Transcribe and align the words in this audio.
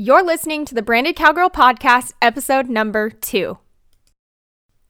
You're 0.00 0.22
listening 0.22 0.64
to 0.66 0.76
the 0.76 0.82
Branded 0.82 1.16
Cowgirl 1.16 1.50
Podcast, 1.50 2.12
episode 2.22 2.68
number 2.68 3.10
two. 3.10 3.58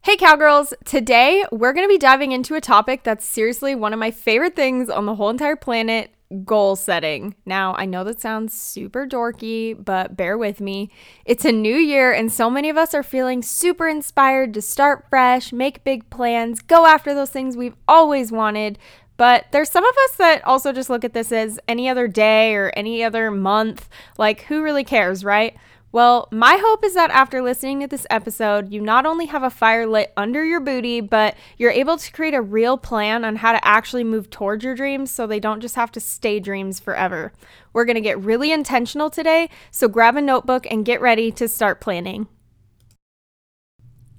Hey, 0.02 0.18
Cowgirls! 0.18 0.74
Today 0.84 1.46
we're 1.50 1.72
going 1.72 1.88
to 1.88 1.90
be 1.90 1.96
diving 1.96 2.32
into 2.32 2.56
a 2.56 2.60
topic 2.60 3.04
that's 3.04 3.24
seriously 3.24 3.74
one 3.74 3.94
of 3.94 3.98
my 3.98 4.10
favorite 4.10 4.54
things 4.54 4.90
on 4.90 5.06
the 5.06 5.14
whole 5.14 5.30
entire 5.30 5.56
planet 5.56 6.10
goal 6.44 6.76
setting. 6.76 7.34
Now, 7.46 7.74
I 7.76 7.86
know 7.86 8.04
that 8.04 8.20
sounds 8.20 8.52
super 8.52 9.06
dorky, 9.06 9.82
but 9.82 10.14
bear 10.14 10.36
with 10.36 10.60
me. 10.60 10.90
It's 11.24 11.46
a 11.46 11.52
new 11.52 11.76
year, 11.76 12.12
and 12.12 12.30
so 12.30 12.50
many 12.50 12.68
of 12.68 12.76
us 12.76 12.92
are 12.92 13.02
feeling 13.02 13.40
super 13.40 13.88
inspired 13.88 14.52
to 14.52 14.60
start 14.60 15.06
fresh, 15.08 15.54
make 15.54 15.84
big 15.84 16.10
plans, 16.10 16.60
go 16.60 16.84
after 16.84 17.14
those 17.14 17.30
things 17.30 17.56
we've 17.56 17.76
always 17.88 18.30
wanted, 18.30 18.78
but 19.18 19.44
there's 19.50 19.70
some 19.70 19.84
of 19.84 19.94
us 20.04 20.16
that 20.16 20.42
also 20.46 20.72
just 20.72 20.88
look 20.88 21.04
at 21.04 21.12
this 21.12 21.30
as 21.30 21.60
any 21.68 21.88
other 21.90 22.08
day 22.08 22.54
or 22.54 22.72
any 22.74 23.04
other 23.04 23.30
month. 23.30 23.88
Like, 24.16 24.42
who 24.42 24.62
really 24.62 24.84
cares, 24.84 25.22
right? 25.22 25.54
Well, 25.90 26.28
my 26.30 26.58
hope 26.62 26.84
is 26.84 26.94
that 26.94 27.10
after 27.10 27.42
listening 27.42 27.80
to 27.80 27.86
this 27.86 28.06
episode, 28.10 28.70
you 28.70 28.80
not 28.80 29.06
only 29.06 29.26
have 29.26 29.42
a 29.42 29.50
fire 29.50 29.86
lit 29.86 30.12
under 30.18 30.44
your 30.44 30.60
booty, 30.60 31.00
but 31.00 31.34
you're 31.56 31.70
able 31.70 31.96
to 31.96 32.12
create 32.12 32.34
a 32.34 32.42
real 32.42 32.76
plan 32.76 33.24
on 33.24 33.36
how 33.36 33.52
to 33.52 33.66
actually 33.66 34.04
move 34.04 34.28
towards 34.30 34.62
your 34.62 34.74
dreams 34.74 35.10
so 35.10 35.26
they 35.26 35.40
don't 35.40 35.60
just 35.60 35.76
have 35.76 35.90
to 35.92 36.00
stay 36.00 36.40
dreams 36.40 36.78
forever. 36.78 37.32
We're 37.72 37.86
to 37.86 38.00
get 38.00 38.20
really 38.20 38.52
intentional 38.52 39.10
today, 39.10 39.48
so 39.70 39.88
grab 39.88 40.16
a 40.16 40.22
notebook 40.22 40.66
and 40.70 40.84
get 40.84 41.00
ready 41.00 41.32
to 41.32 41.48
start 41.48 41.80
planning. 41.80 42.28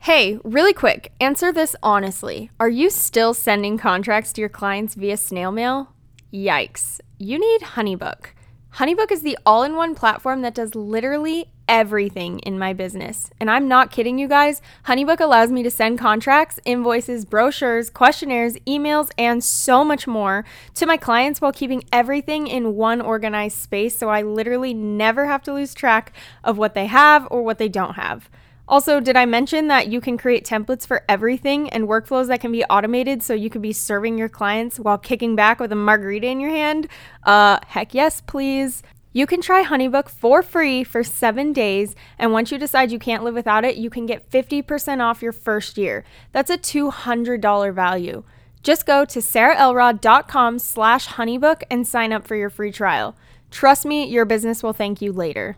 Hey, 0.04 0.40
really 0.46 0.72
quick, 0.72 1.12
answer 1.20 1.52
this 1.52 1.76
honestly. 1.84 2.50
Are 2.58 2.70
you 2.70 2.90
still 2.90 3.34
sending 3.34 3.78
contracts 3.78 4.32
to 4.34 4.42
your 4.42 4.50
clients 4.50 4.96
via 4.96 5.18
snail 5.18 5.52
mail? 5.52 5.94
Yikes. 6.34 7.02
You 7.18 7.38
need 7.38 7.62
Honeybook. 7.62 8.28
Honeybook 8.76 9.12
is 9.12 9.24
the 9.24 9.38
all 9.46 9.64
in 9.64 9.76
one 9.76 9.96
platform 9.96 10.42
that 10.42 10.56
does 10.56 10.74
literally 10.74 11.52
everything 11.68 12.40
in 12.40 12.58
my 12.58 12.72
business. 12.72 13.30
And 13.42 13.52
I'm 13.52 13.68
not 13.68 13.92
kidding 13.92 14.18
you 14.18 14.30
guys. 14.30 14.62
Honeybook 14.86 15.20
allows 15.20 15.52
me 15.52 15.64
to 15.64 15.70
send 15.70 16.00
contracts, 16.00 16.62
invoices, 16.64 17.26
brochures, 17.26 17.90
questionnaires, 17.90 18.56
emails, 18.66 19.12
and 19.18 19.44
so 19.44 19.84
much 19.84 20.08
more 20.08 20.46
to 20.76 20.86
my 20.86 20.96
clients 20.96 21.42
while 21.42 21.52
keeping 21.52 21.84
everything 21.92 22.48
in 22.48 22.78
one 22.78 23.02
organized 23.02 23.58
space 23.58 23.98
so 23.98 24.08
I 24.08 24.22
literally 24.22 24.74
never 24.74 25.26
have 25.26 25.44
to 25.44 25.54
lose 25.54 25.74
track 25.74 26.14
of 26.42 26.58
what 26.58 26.74
they 26.74 26.86
have 26.86 27.28
or 27.30 27.44
what 27.44 27.58
they 27.58 27.68
don't 27.68 27.96
have. 27.96 28.30
Also, 28.70 29.00
did 29.00 29.18
I 29.18 29.26
mention 29.26 29.68
that 29.70 29.88
you 29.88 30.00
can 30.00 30.16
create 30.16 30.46
templates 30.46 30.86
for 30.86 31.04
everything 31.10 31.72
and 31.72 31.88
workflows 31.88 32.28
that 32.28 32.40
can 32.40 32.52
be 32.52 32.64
automated 32.66 33.24
so 33.24 33.34
you 33.34 33.50
could 33.50 33.64
be 33.64 33.74
serving 33.74 34.20
your 34.20 34.30
clients 34.30 34.80
while 34.80 35.00
kicking 35.00 35.36
back 35.36 35.60
with 35.60 35.72
a 35.72 35.76
margarita 35.76 36.28
in 36.28 36.40
your 36.40 36.52
hand? 36.52 36.88
Uh, 37.24 37.58
heck 37.66 37.96
yes, 37.96 38.22
please. 38.22 38.84
You 39.12 39.26
can 39.26 39.42
try 39.42 39.64
Honeybook 39.64 40.08
for 40.08 40.44
free 40.44 40.84
for 40.84 41.04
seven 41.04 41.52
days, 41.52 41.96
and 42.20 42.32
once 42.32 42.52
you 42.52 42.60
decide 42.60 42.92
you 42.92 43.00
can't 43.00 43.24
live 43.24 43.34
without 43.34 43.66
it, 43.66 43.78
you 43.78 43.90
can 43.90 44.06
get 44.06 44.30
50% 44.30 45.02
off 45.02 45.24
your 45.24 45.32
first 45.32 45.76
year. 45.76 46.06
That's 46.32 46.52
a 46.52 46.58
$200 46.60 47.74
value. 47.74 48.24
Just 48.62 48.86
go 48.86 49.04
to 49.04 49.20
sarahelrod.com 49.20 50.60
slash 50.60 51.08
honeybook 51.08 51.64
and 51.72 51.88
sign 51.88 52.14
up 52.14 52.28
for 52.28 52.36
your 52.36 52.52
free 52.52 52.72
trial. 52.72 53.16
Trust 53.50 53.84
me, 53.84 54.06
your 54.06 54.26
business 54.26 54.62
will 54.62 54.74
thank 54.74 55.02
you 55.02 55.12
later. 55.12 55.58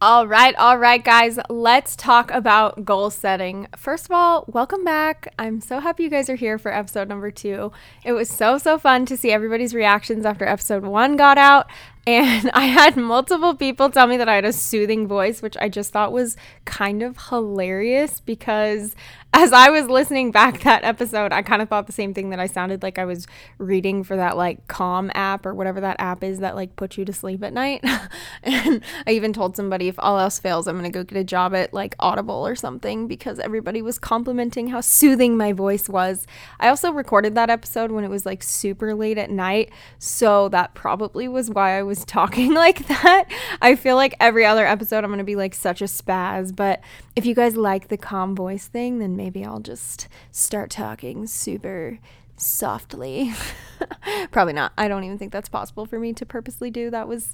All 0.00 0.28
right, 0.28 0.54
all 0.54 0.78
right, 0.78 1.02
guys, 1.02 1.40
let's 1.50 1.96
talk 1.96 2.30
about 2.30 2.84
goal 2.84 3.10
setting. 3.10 3.66
First 3.76 4.04
of 4.04 4.12
all, 4.12 4.44
welcome 4.46 4.84
back. 4.84 5.34
I'm 5.40 5.60
so 5.60 5.80
happy 5.80 6.04
you 6.04 6.08
guys 6.08 6.30
are 6.30 6.36
here 6.36 6.56
for 6.56 6.72
episode 6.72 7.08
number 7.08 7.32
two. 7.32 7.72
It 8.04 8.12
was 8.12 8.28
so, 8.28 8.58
so 8.58 8.78
fun 8.78 9.06
to 9.06 9.16
see 9.16 9.32
everybody's 9.32 9.74
reactions 9.74 10.24
after 10.24 10.46
episode 10.46 10.84
one 10.84 11.16
got 11.16 11.36
out. 11.36 11.68
And 12.08 12.50
I 12.54 12.64
had 12.64 12.96
multiple 12.96 13.54
people 13.54 13.90
tell 13.90 14.06
me 14.06 14.16
that 14.16 14.28
I 14.28 14.34
had 14.36 14.46
a 14.46 14.52
soothing 14.52 15.06
voice, 15.06 15.42
which 15.42 15.56
I 15.60 15.68
just 15.68 15.92
thought 15.92 16.10
was 16.10 16.36
kind 16.64 17.02
of 17.02 17.18
hilarious 17.28 18.20
because 18.20 18.94
as 19.34 19.52
I 19.52 19.68
was 19.68 19.88
listening 19.88 20.32
back 20.32 20.60
that 20.60 20.84
episode, 20.84 21.32
I 21.32 21.42
kind 21.42 21.60
of 21.60 21.68
thought 21.68 21.86
the 21.86 21.92
same 21.92 22.14
thing 22.14 22.30
that 22.30 22.40
I 22.40 22.46
sounded 22.46 22.82
like 22.82 22.98
I 22.98 23.04
was 23.04 23.26
reading 23.58 24.02
for 24.02 24.16
that 24.16 24.38
like 24.38 24.66
Calm 24.68 25.10
app 25.14 25.44
or 25.44 25.54
whatever 25.54 25.82
that 25.82 25.96
app 26.00 26.24
is 26.24 26.38
that 26.38 26.56
like 26.56 26.76
puts 26.76 26.96
you 26.96 27.04
to 27.04 27.12
sleep 27.12 27.44
at 27.44 27.52
night. 27.52 27.84
and 28.42 28.82
I 29.06 29.10
even 29.10 29.34
told 29.34 29.54
somebody 29.54 29.88
if 29.88 29.98
all 29.98 30.18
else 30.18 30.38
fails, 30.38 30.66
I'm 30.66 30.78
going 30.78 30.90
to 30.90 30.98
go 30.98 31.04
get 31.04 31.18
a 31.18 31.24
job 31.24 31.54
at 31.54 31.74
like 31.74 31.94
Audible 32.00 32.46
or 32.46 32.56
something 32.56 33.06
because 33.06 33.38
everybody 33.38 33.82
was 33.82 33.98
complimenting 33.98 34.68
how 34.68 34.80
soothing 34.80 35.36
my 35.36 35.52
voice 35.52 35.90
was. 35.90 36.26
I 36.58 36.68
also 36.68 36.90
recorded 36.90 37.34
that 37.34 37.50
episode 37.50 37.92
when 37.92 38.04
it 38.04 38.10
was 38.10 38.24
like 38.24 38.42
super 38.42 38.94
late 38.94 39.18
at 39.18 39.30
night. 39.30 39.70
So 39.98 40.48
that 40.48 40.72
probably 40.72 41.28
was 41.28 41.50
why 41.50 41.78
I 41.78 41.82
was 41.82 41.97
talking 42.04 42.54
like 42.54 42.86
that. 42.88 43.24
I 43.60 43.74
feel 43.74 43.96
like 43.96 44.14
every 44.20 44.44
other 44.44 44.66
episode 44.66 45.04
I'm 45.04 45.10
going 45.10 45.18
to 45.18 45.24
be 45.24 45.36
like 45.36 45.54
such 45.54 45.80
a 45.80 45.86
spaz, 45.86 46.54
but 46.54 46.80
if 47.16 47.26
you 47.26 47.34
guys 47.34 47.56
like 47.56 47.88
the 47.88 47.96
calm 47.96 48.34
voice 48.34 48.68
thing, 48.68 48.98
then 48.98 49.16
maybe 49.16 49.44
I'll 49.44 49.60
just 49.60 50.08
start 50.30 50.70
talking 50.70 51.26
super 51.26 51.98
softly. 52.36 53.32
Probably 54.30 54.52
not. 54.52 54.72
I 54.78 54.88
don't 54.88 55.04
even 55.04 55.18
think 55.18 55.32
that's 55.32 55.48
possible 55.48 55.86
for 55.86 55.98
me 55.98 56.12
to 56.14 56.26
purposely 56.26 56.70
do. 56.70 56.90
That 56.90 57.08
was 57.08 57.32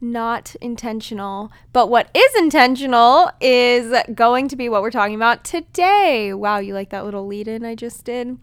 not 0.00 0.54
intentional. 0.60 1.50
But 1.72 1.88
what 1.88 2.10
is 2.14 2.34
intentional 2.36 3.30
is 3.40 3.94
going 4.14 4.48
to 4.48 4.56
be 4.56 4.68
what 4.68 4.82
we're 4.82 4.90
talking 4.90 5.14
about 5.14 5.44
today. 5.44 6.32
Wow, 6.34 6.58
you 6.58 6.74
like 6.74 6.90
that 6.90 7.04
little 7.04 7.26
lead 7.26 7.48
in 7.48 7.64
I 7.64 7.74
just 7.74 8.04
did? 8.04 8.38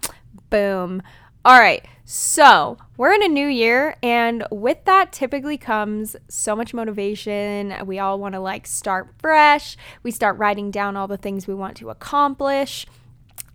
Boom. 0.50 1.02
All 1.48 1.58
right, 1.58 1.86
so 2.04 2.78
we're 2.98 3.14
in 3.14 3.24
a 3.24 3.30
new 3.30 3.48
year, 3.48 3.96
and 4.04 4.46
with 4.52 4.84
that 4.84 5.14
typically 5.14 5.58
comes 5.58 6.18
so 6.28 6.58
much 6.58 6.74
motivation. 6.74 7.74
We 7.86 8.00
all 8.00 8.20
want 8.20 8.34
to 8.34 8.42
like 8.42 8.68
start 8.68 9.08
fresh. 9.20 9.78
We 10.04 10.12
start 10.12 10.38
writing 10.38 10.72
down 10.72 10.98
all 10.98 11.08
the 11.08 11.16
things 11.16 11.48
we 11.48 11.54
want 11.54 11.78
to 11.78 11.90
accomplish. 11.90 12.86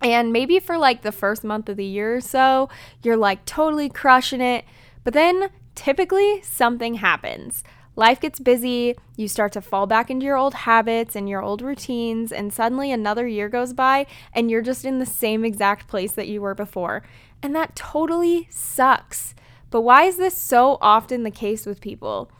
And 0.01 0.33
maybe 0.33 0.59
for 0.59 0.75
like 0.75 1.03
the 1.03 1.11
first 1.11 1.43
month 1.43 1.69
of 1.69 1.77
the 1.77 1.85
year 1.85 2.15
or 2.15 2.21
so, 2.21 2.67
you're 3.03 3.15
like 3.15 3.45
totally 3.45 3.89
crushing 3.89 4.41
it. 4.41 4.65
But 5.03 5.13
then 5.13 5.51
typically 5.75 6.41
something 6.41 6.95
happens. 6.95 7.63
Life 7.95 8.19
gets 8.19 8.39
busy, 8.39 8.95
you 9.17 9.27
start 9.27 9.51
to 9.51 9.61
fall 9.61 9.85
back 9.85 10.09
into 10.09 10.25
your 10.25 10.35
old 10.35 10.55
habits 10.55 11.15
and 11.15 11.29
your 11.29 11.43
old 11.43 11.61
routines, 11.61 12.31
and 12.31 12.51
suddenly 12.51 12.91
another 12.91 13.27
year 13.27 13.49
goes 13.49 13.71
by 13.71 14.07
and 14.33 14.49
you're 14.49 14.63
just 14.63 14.83
in 14.83 14.97
the 14.97 15.05
same 15.05 15.45
exact 15.45 15.87
place 15.87 16.13
that 16.13 16.27
you 16.27 16.41
were 16.41 16.55
before. 16.55 17.03
And 17.43 17.55
that 17.55 17.75
totally 17.75 18.47
sucks. 18.49 19.35
But 19.69 19.81
why 19.81 20.03
is 20.03 20.17
this 20.17 20.35
so 20.35 20.77
often 20.81 21.23
the 21.23 21.31
case 21.31 21.65
with 21.65 21.81
people? 21.81 22.31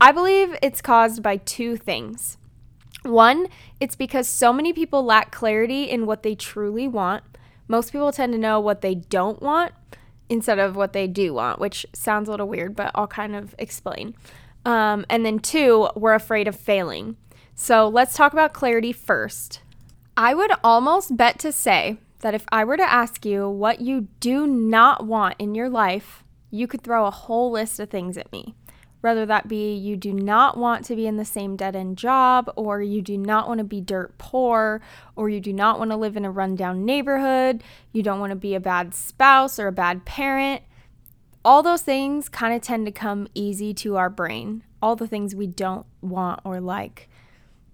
I 0.00 0.12
believe 0.12 0.56
it's 0.62 0.80
caused 0.80 1.22
by 1.22 1.38
two 1.38 1.76
things. 1.76 2.38
One, 3.02 3.48
it's 3.80 3.96
because 3.96 4.28
so 4.28 4.52
many 4.52 4.72
people 4.72 5.02
lack 5.02 5.30
clarity 5.30 5.84
in 5.84 6.06
what 6.06 6.22
they 6.22 6.34
truly 6.34 6.88
want. 6.88 7.24
Most 7.68 7.92
people 7.92 8.12
tend 8.12 8.32
to 8.32 8.38
know 8.38 8.60
what 8.60 8.80
they 8.80 8.94
don't 8.94 9.42
want 9.42 9.72
instead 10.28 10.58
of 10.58 10.76
what 10.76 10.92
they 10.92 11.06
do 11.06 11.34
want, 11.34 11.58
which 11.58 11.84
sounds 11.92 12.28
a 12.28 12.30
little 12.30 12.48
weird, 12.48 12.76
but 12.76 12.90
I'll 12.94 13.06
kind 13.06 13.34
of 13.34 13.54
explain. 13.58 14.14
Um, 14.64 15.04
and 15.10 15.24
then 15.24 15.38
two, 15.38 15.88
we're 15.94 16.14
afraid 16.14 16.48
of 16.48 16.56
failing. 16.56 17.16
So 17.54 17.88
let's 17.88 18.16
talk 18.16 18.32
about 18.32 18.52
clarity 18.52 18.92
first. 18.92 19.60
I 20.16 20.34
would 20.34 20.52
almost 20.62 21.16
bet 21.16 21.38
to 21.40 21.52
say 21.52 21.98
that 22.24 22.34
if 22.34 22.46
I 22.50 22.64
were 22.64 22.78
to 22.78 22.90
ask 22.90 23.26
you 23.26 23.50
what 23.50 23.82
you 23.82 24.08
do 24.18 24.46
not 24.46 25.06
want 25.06 25.34
in 25.38 25.54
your 25.54 25.68
life, 25.68 26.24
you 26.50 26.66
could 26.66 26.80
throw 26.80 27.04
a 27.04 27.10
whole 27.10 27.50
list 27.50 27.78
of 27.78 27.90
things 27.90 28.16
at 28.16 28.32
me. 28.32 28.54
Whether 29.02 29.26
that 29.26 29.46
be 29.46 29.74
you 29.74 29.94
do 29.98 30.10
not 30.10 30.56
want 30.56 30.86
to 30.86 30.96
be 30.96 31.06
in 31.06 31.18
the 31.18 31.26
same 31.26 31.54
dead 31.54 31.76
end 31.76 31.98
job, 31.98 32.50
or 32.56 32.80
you 32.80 33.02
do 33.02 33.18
not 33.18 33.46
want 33.46 33.58
to 33.58 33.64
be 33.64 33.82
dirt 33.82 34.16
poor, 34.16 34.80
or 35.16 35.28
you 35.28 35.38
do 35.38 35.52
not 35.52 35.78
want 35.78 35.90
to 35.90 35.98
live 35.98 36.16
in 36.16 36.24
a 36.24 36.30
rundown 36.30 36.86
neighborhood, 36.86 37.62
you 37.92 38.02
don't 38.02 38.20
want 38.20 38.30
to 38.30 38.36
be 38.36 38.54
a 38.54 38.60
bad 38.60 38.94
spouse 38.94 39.58
or 39.58 39.66
a 39.66 39.72
bad 39.72 40.06
parent. 40.06 40.62
All 41.44 41.62
those 41.62 41.82
things 41.82 42.30
kind 42.30 42.54
of 42.54 42.62
tend 42.62 42.86
to 42.86 42.90
come 42.92 43.28
easy 43.34 43.74
to 43.74 43.96
our 43.96 44.08
brain, 44.08 44.64
all 44.80 44.96
the 44.96 45.06
things 45.06 45.34
we 45.34 45.46
don't 45.46 45.84
want 46.00 46.40
or 46.42 46.58
like. 46.58 47.10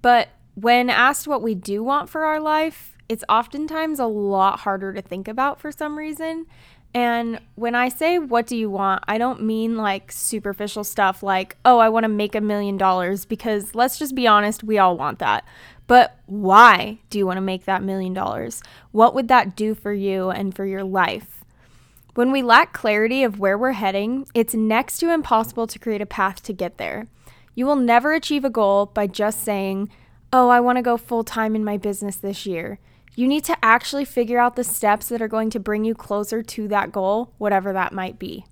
But 0.02 0.30
when 0.56 0.90
asked 0.90 1.28
what 1.28 1.40
we 1.40 1.54
do 1.54 1.84
want 1.84 2.10
for 2.10 2.24
our 2.24 2.40
life, 2.40 2.96
it's 3.10 3.24
oftentimes 3.28 3.98
a 3.98 4.06
lot 4.06 4.60
harder 4.60 4.92
to 4.92 5.02
think 5.02 5.26
about 5.26 5.60
for 5.60 5.72
some 5.72 5.98
reason. 5.98 6.46
And 6.94 7.40
when 7.56 7.74
I 7.74 7.88
say, 7.88 8.20
what 8.20 8.46
do 8.46 8.56
you 8.56 8.70
want? 8.70 9.02
I 9.08 9.18
don't 9.18 9.42
mean 9.42 9.76
like 9.76 10.12
superficial 10.12 10.84
stuff 10.84 11.20
like, 11.20 11.56
oh, 11.64 11.78
I 11.78 11.88
want 11.88 12.04
to 12.04 12.08
make 12.08 12.36
a 12.36 12.40
million 12.40 12.76
dollars, 12.76 13.24
because 13.24 13.74
let's 13.74 13.98
just 13.98 14.14
be 14.14 14.28
honest, 14.28 14.62
we 14.62 14.78
all 14.78 14.96
want 14.96 15.18
that. 15.18 15.44
But 15.88 16.16
why 16.26 17.00
do 17.10 17.18
you 17.18 17.26
want 17.26 17.38
to 17.38 17.42
make 17.42 17.64
that 17.64 17.82
million 17.82 18.14
dollars? 18.14 18.62
What 18.92 19.12
would 19.16 19.26
that 19.26 19.56
do 19.56 19.74
for 19.74 19.92
you 19.92 20.30
and 20.30 20.54
for 20.54 20.64
your 20.64 20.84
life? 20.84 21.42
When 22.14 22.30
we 22.30 22.42
lack 22.42 22.72
clarity 22.72 23.24
of 23.24 23.40
where 23.40 23.58
we're 23.58 23.72
heading, 23.72 24.24
it's 24.34 24.54
next 24.54 24.98
to 24.98 25.12
impossible 25.12 25.66
to 25.66 25.80
create 25.80 26.00
a 26.00 26.06
path 26.06 26.44
to 26.44 26.52
get 26.52 26.78
there. 26.78 27.08
You 27.56 27.66
will 27.66 27.74
never 27.74 28.14
achieve 28.14 28.44
a 28.44 28.50
goal 28.50 28.86
by 28.86 29.08
just 29.08 29.42
saying, 29.42 29.90
oh, 30.32 30.48
I 30.48 30.60
want 30.60 30.76
to 30.78 30.82
go 30.82 30.96
full 30.96 31.24
time 31.24 31.56
in 31.56 31.64
my 31.64 31.76
business 31.76 32.14
this 32.14 32.46
year. 32.46 32.78
You 33.14 33.26
need 33.26 33.44
to 33.44 33.56
actually 33.62 34.04
figure 34.04 34.38
out 34.38 34.56
the 34.56 34.64
steps 34.64 35.08
that 35.08 35.20
are 35.20 35.28
going 35.28 35.50
to 35.50 35.60
bring 35.60 35.84
you 35.84 35.94
closer 35.94 36.42
to 36.42 36.68
that 36.68 36.92
goal, 36.92 37.34
whatever 37.38 37.72
that 37.72 37.92
might 37.92 38.18
be. 38.18 38.44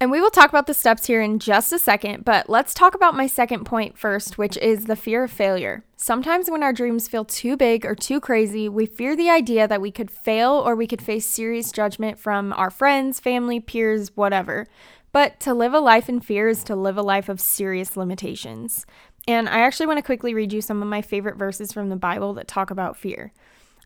And 0.00 0.12
we 0.12 0.20
will 0.20 0.30
talk 0.30 0.48
about 0.48 0.68
the 0.68 0.74
steps 0.74 1.06
here 1.06 1.20
in 1.20 1.40
just 1.40 1.72
a 1.72 1.78
second, 1.78 2.24
but 2.24 2.48
let's 2.48 2.72
talk 2.72 2.94
about 2.94 3.16
my 3.16 3.26
second 3.26 3.64
point 3.64 3.98
first, 3.98 4.38
which 4.38 4.56
is 4.58 4.84
the 4.84 4.94
fear 4.94 5.24
of 5.24 5.32
failure. 5.32 5.84
Sometimes 5.96 6.48
when 6.48 6.62
our 6.62 6.72
dreams 6.72 7.08
feel 7.08 7.24
too 7.24 7.56
big 7.56 7.84
or 7.84 7.96
too 7.96 8.20
crazy, 8.20 8.68
we 8.68 8.86
fear 8.86 9.16
the 9.16 9.28
idea 9.28 9.66
that 9.66 9.80
we 9.80 9.90
could 9.90 10.08
fail 10.08 10.52
or 10.52 10.76
we 10.76 10.86
could 10.86 11.02
face 11.02 11.26
serious 11.26 11.72
judgment 11.72 12.16
from 12.16 12.52
our 12.52 12.70
friends, 12.70 13.18
family, 13.18 13.58
peers, 13.58 14.16
whatever. 14.16 14.68
But 15.10 15.40
to 15.40 15.52
live 15.52 15.74
a 15.74 15.80
life 15.80 16.08
in 16.08 16.20
fear 16.20 16.48
is 16.48 16.62
to 16.64 16.76
live 16.76 16.96
a 16.96 17.02
life 17.02 17.28
of 17.28 17.40
serious 17.40 17.96
limitations. 17.96 18.86
And 19.26 19.48
I 19.48 19.60
actually 19.60 19.86
want 19.86 19.98
to 19.98 20.04
quickly 20.04 20.32
read 20.32 20.52
you 20.52 20.60
some 20.60 20.80
of 20.80 20.88
my 20.88 21.02
favorite 21.02 21.36
verses 21.36 21.72
from 21.72 21.88
the 21.88 21.96
Bible 21.96 22.34
that 22.34 22.46
talk 22.46 22.70
about 22.70 22.96
fear. 22.96 23.32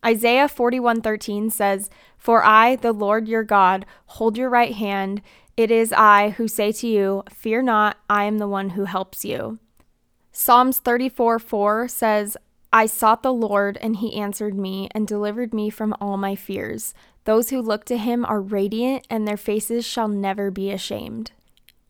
Isaiah 0.05 0.49
41:13 0.49 1.51
says, 1.51 1.91
"For 2.19 2.45
I, 2.45 2.77
the 2.77 2.93
Lord 2.93 3.29
your 3.29 3.45
God, 3.45 3.87
hold 4.07 4.37
your 4.37 4.51
right 4.51 4.75
hand. 4.75 5.23
It 5.57 5.71
is 5.71 5.93
I 5.93 6.31
who 6.31 6.49
say 6.49 6.73
to 6.73 6.87
you, 6.87 7.23
Fear 7.31 7.63
not, 7.63 7.99
I 8.09 8.25
am 8.25 8.39
the 8.39 8.49
one 8.49 8.71
who 8.71 8.85
helps 8.85 9.25
you." 9.25 9.59
Psalms 10.33 10.81
34:4 10.81 11.89
says, 11.89 12.37
I 12.73 12.87
sought 12.87 13.23
the 13.23 13.35
Lord, 13.35 13.77
and 13.83 13.97
he 13.97 14.15
answered 14.15 14.55
me 14.55 14.89
and 14.93 15.07
delivered 15.07 15.53
me 15.53 15.69
from 15.69 15.95
all 16.01 16.17
my 16.17 16.35
fears. 16.35 16.95
Those 17.25 17.51
who 17.51 17.61
look 17.61 17.85
to 17.85 17.99
him 17.99 18.25
are 18.25 18.41
radiant, 18.41 19.07
and 19.11 19.29
their 19.29 19.37
faces 19.37 19.85
shall 19.85 20.09
never 20.09 20.51
be 20.51 20.71
ashamed. 20.71 21.33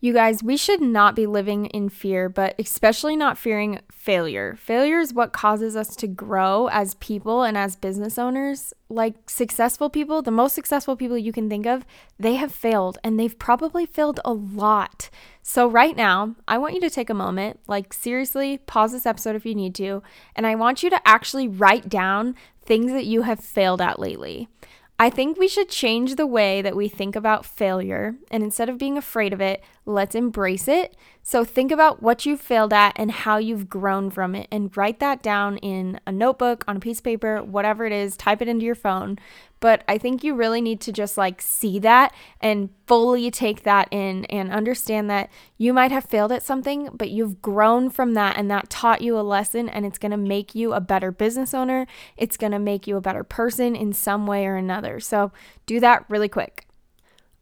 You 0.04 0.12
guys, 0.12 0.42
we 0.42 0.56
should 0.56 0.80
not 0.80 1.14
be 1.14 1.26
living 1.26 1.66
in 1.66 1.88
fear, 1.88 2.28
but 2.28 2.56
especially 2.58 3.14
not 3.14 3.38
fearing 3.38 3.78
failure. 3.92 4.56
Failure 4.56 4.98
is 4.98 5.14
what 5.14 5.32
causes 5.32 5.76
us 5.76 5.94
to 5.94 6.08
grow 6.08 6.68
as 6.72 6.94
people 6.94 7.44
and 7.44 7.56
as 7.56 7.76
business 7.76 8.18
owners. 8.18 8.74
Like 8.88 9.30
successful 9.30 9.88
people, 9.88 10.20
the 10.20 10.32
most 10.32 10.56
successful 10.56 10.96
people 10.96 11.16
you 11.16 11.30
can 11.30 11.48
think 11.48 11.66
of, 11.66 11.86
they 12.18 12.34
have 12.34 12.50
failed 12.50 12.98
and 13.04 13.16
they've 13.16 13.38
probably 13.38 13.86
failed 13.86 14.18
a 14.24 14.32
lot. 14.32 15.08
So, 15.40 15.68
right 15.68 15.96
now, 15.96 16.34
I 16.48 16.58
want 16.58 16.74
you 16.74 16.80
to 16.80 16.90
take 16.90 17.08
a 17.08 17.14
moment, 17.14 17.60
like 17.68 17.92
seriously, 17.92 18.58
pause 18.58 18.90
this 18.90 19.06
episode 19.06 19.36
if 19.36 19.46
you 19.46 19.54
need 19.54 19.76
to, 19.76 20.02
and 20.34 20.48
I 20.48 20.56
want 20.56 20.82
you 20.82 20.90
to 20.90 21.08
actually 21.08 21.46
write 21.46 21.88
down 21.88 22.34
things 22.64 22.90
that 22.90 23.06
you 23.06 23.22
have 23.22 23.38
failed 23.38 23.80
at 23.80 24.00
lately. 24.00 24.48
I 24.98 25.10
think 25.10 25.36
we 25.36 25.48
should 25.48 25.68
change 25.68 26.14
the 26.14 26.26
way 26.26 26.62
that 26.62 26.76
we 26.76 26.88
think 26.88 27.16
about 27.16 27.44
failure. 27.44 28.16
And 28.30 28.42
instead 28.42 28.68
of 28.68 28.78
being 28.78 28.96
afraid 28.96 29.32
of 29.32 29.40
it, 29.40 29.62
let's 29.84 30.14
embrace 30.14 30.68
it. 30.68 30.96
So 31.24 31.44
think 31.44 31.70
about 31.70 32.02
what 32.02 32.26
you've 32.26 32.40
failed 32.40 32.72
at 32.72 32.92
and 32.96 33.10
how 33.10 33.38
you've 33.38 33.68
grown 33.68 34.10
from 34.10 34.34
it 34.34 34.48
and 34.50 34.76
write 34.76 34.98
that 34.98 35.22
down 35.22 35.56
in 35.58 36.00
a 36.04 36.10
notebook, 36.10 36.64
on 36.66 36.76
a 36.76 36.80
piece 36.80 36.98
of 36.98 37.04
paper, 37.04 37.42
whatever 37.42 37.86
it 37.86 37.92
is, 37.92 38.16
type 38.16 38.42
it 38.42 38.48
into 38.48 38.66
your 38.66 38.74
phone. 38.74 39.18
But 39.60 39.84
I 39.86 39.98
think 39.98 40.24
you 40.24 40.34
really 40.34 40.60
need 40.60 40.80
to 40.80 40.92
just 40.92 41.16
like 41.16 41.40
see 41.40 41.78
that 41.78 42.12
and 42.40 42.70
fully 42.88 43.30
take 43.30 43.62
that 43.62 43.86
in 43.92 44.24
and 44.24 44.50
understand 44.50 45.08
that 45.10 45.30
you 45.56 45.72
might 45.72 45.92
have 45.92 46.06
failed 46.06 46.32
at 46.32 46.42
something, 46.42 46.88
but 46.92 47.10
you've 47.10 47.40
grown 47.40 47.88
from 47.88 48.14
that 48.14 48.36
and 48.36 48.50
that 48.50 48.68
taught 48.68 49.00
you 49.00 49.16
a 49.16 49.22
lesson 49.22 49.68
and 49.68 49.86
it's 49.86 50.00
to 50.10 50.16
make 50.16 50.56
you 50.56 50.72
a 50.72 50.80
better 50.80 51.12
business 51.12 51.54
owner. 51.54 51.86
It's 52.16 52.36
to 52.50 52.58
make 52.58 52.88
you 52.88 52.96
a 52.96 53.00
better 53.00 53.22
person 53.22 53.76
in 53.76 53.92
some 53.92 54.26
way 54.26 54.44
or 54.44 54.56
another. 54.56 54.98
So 54.98 55.30
do 55.66 55.78
that 55.78 56.04
really 56.08 56.28
quick. 56.28 56.66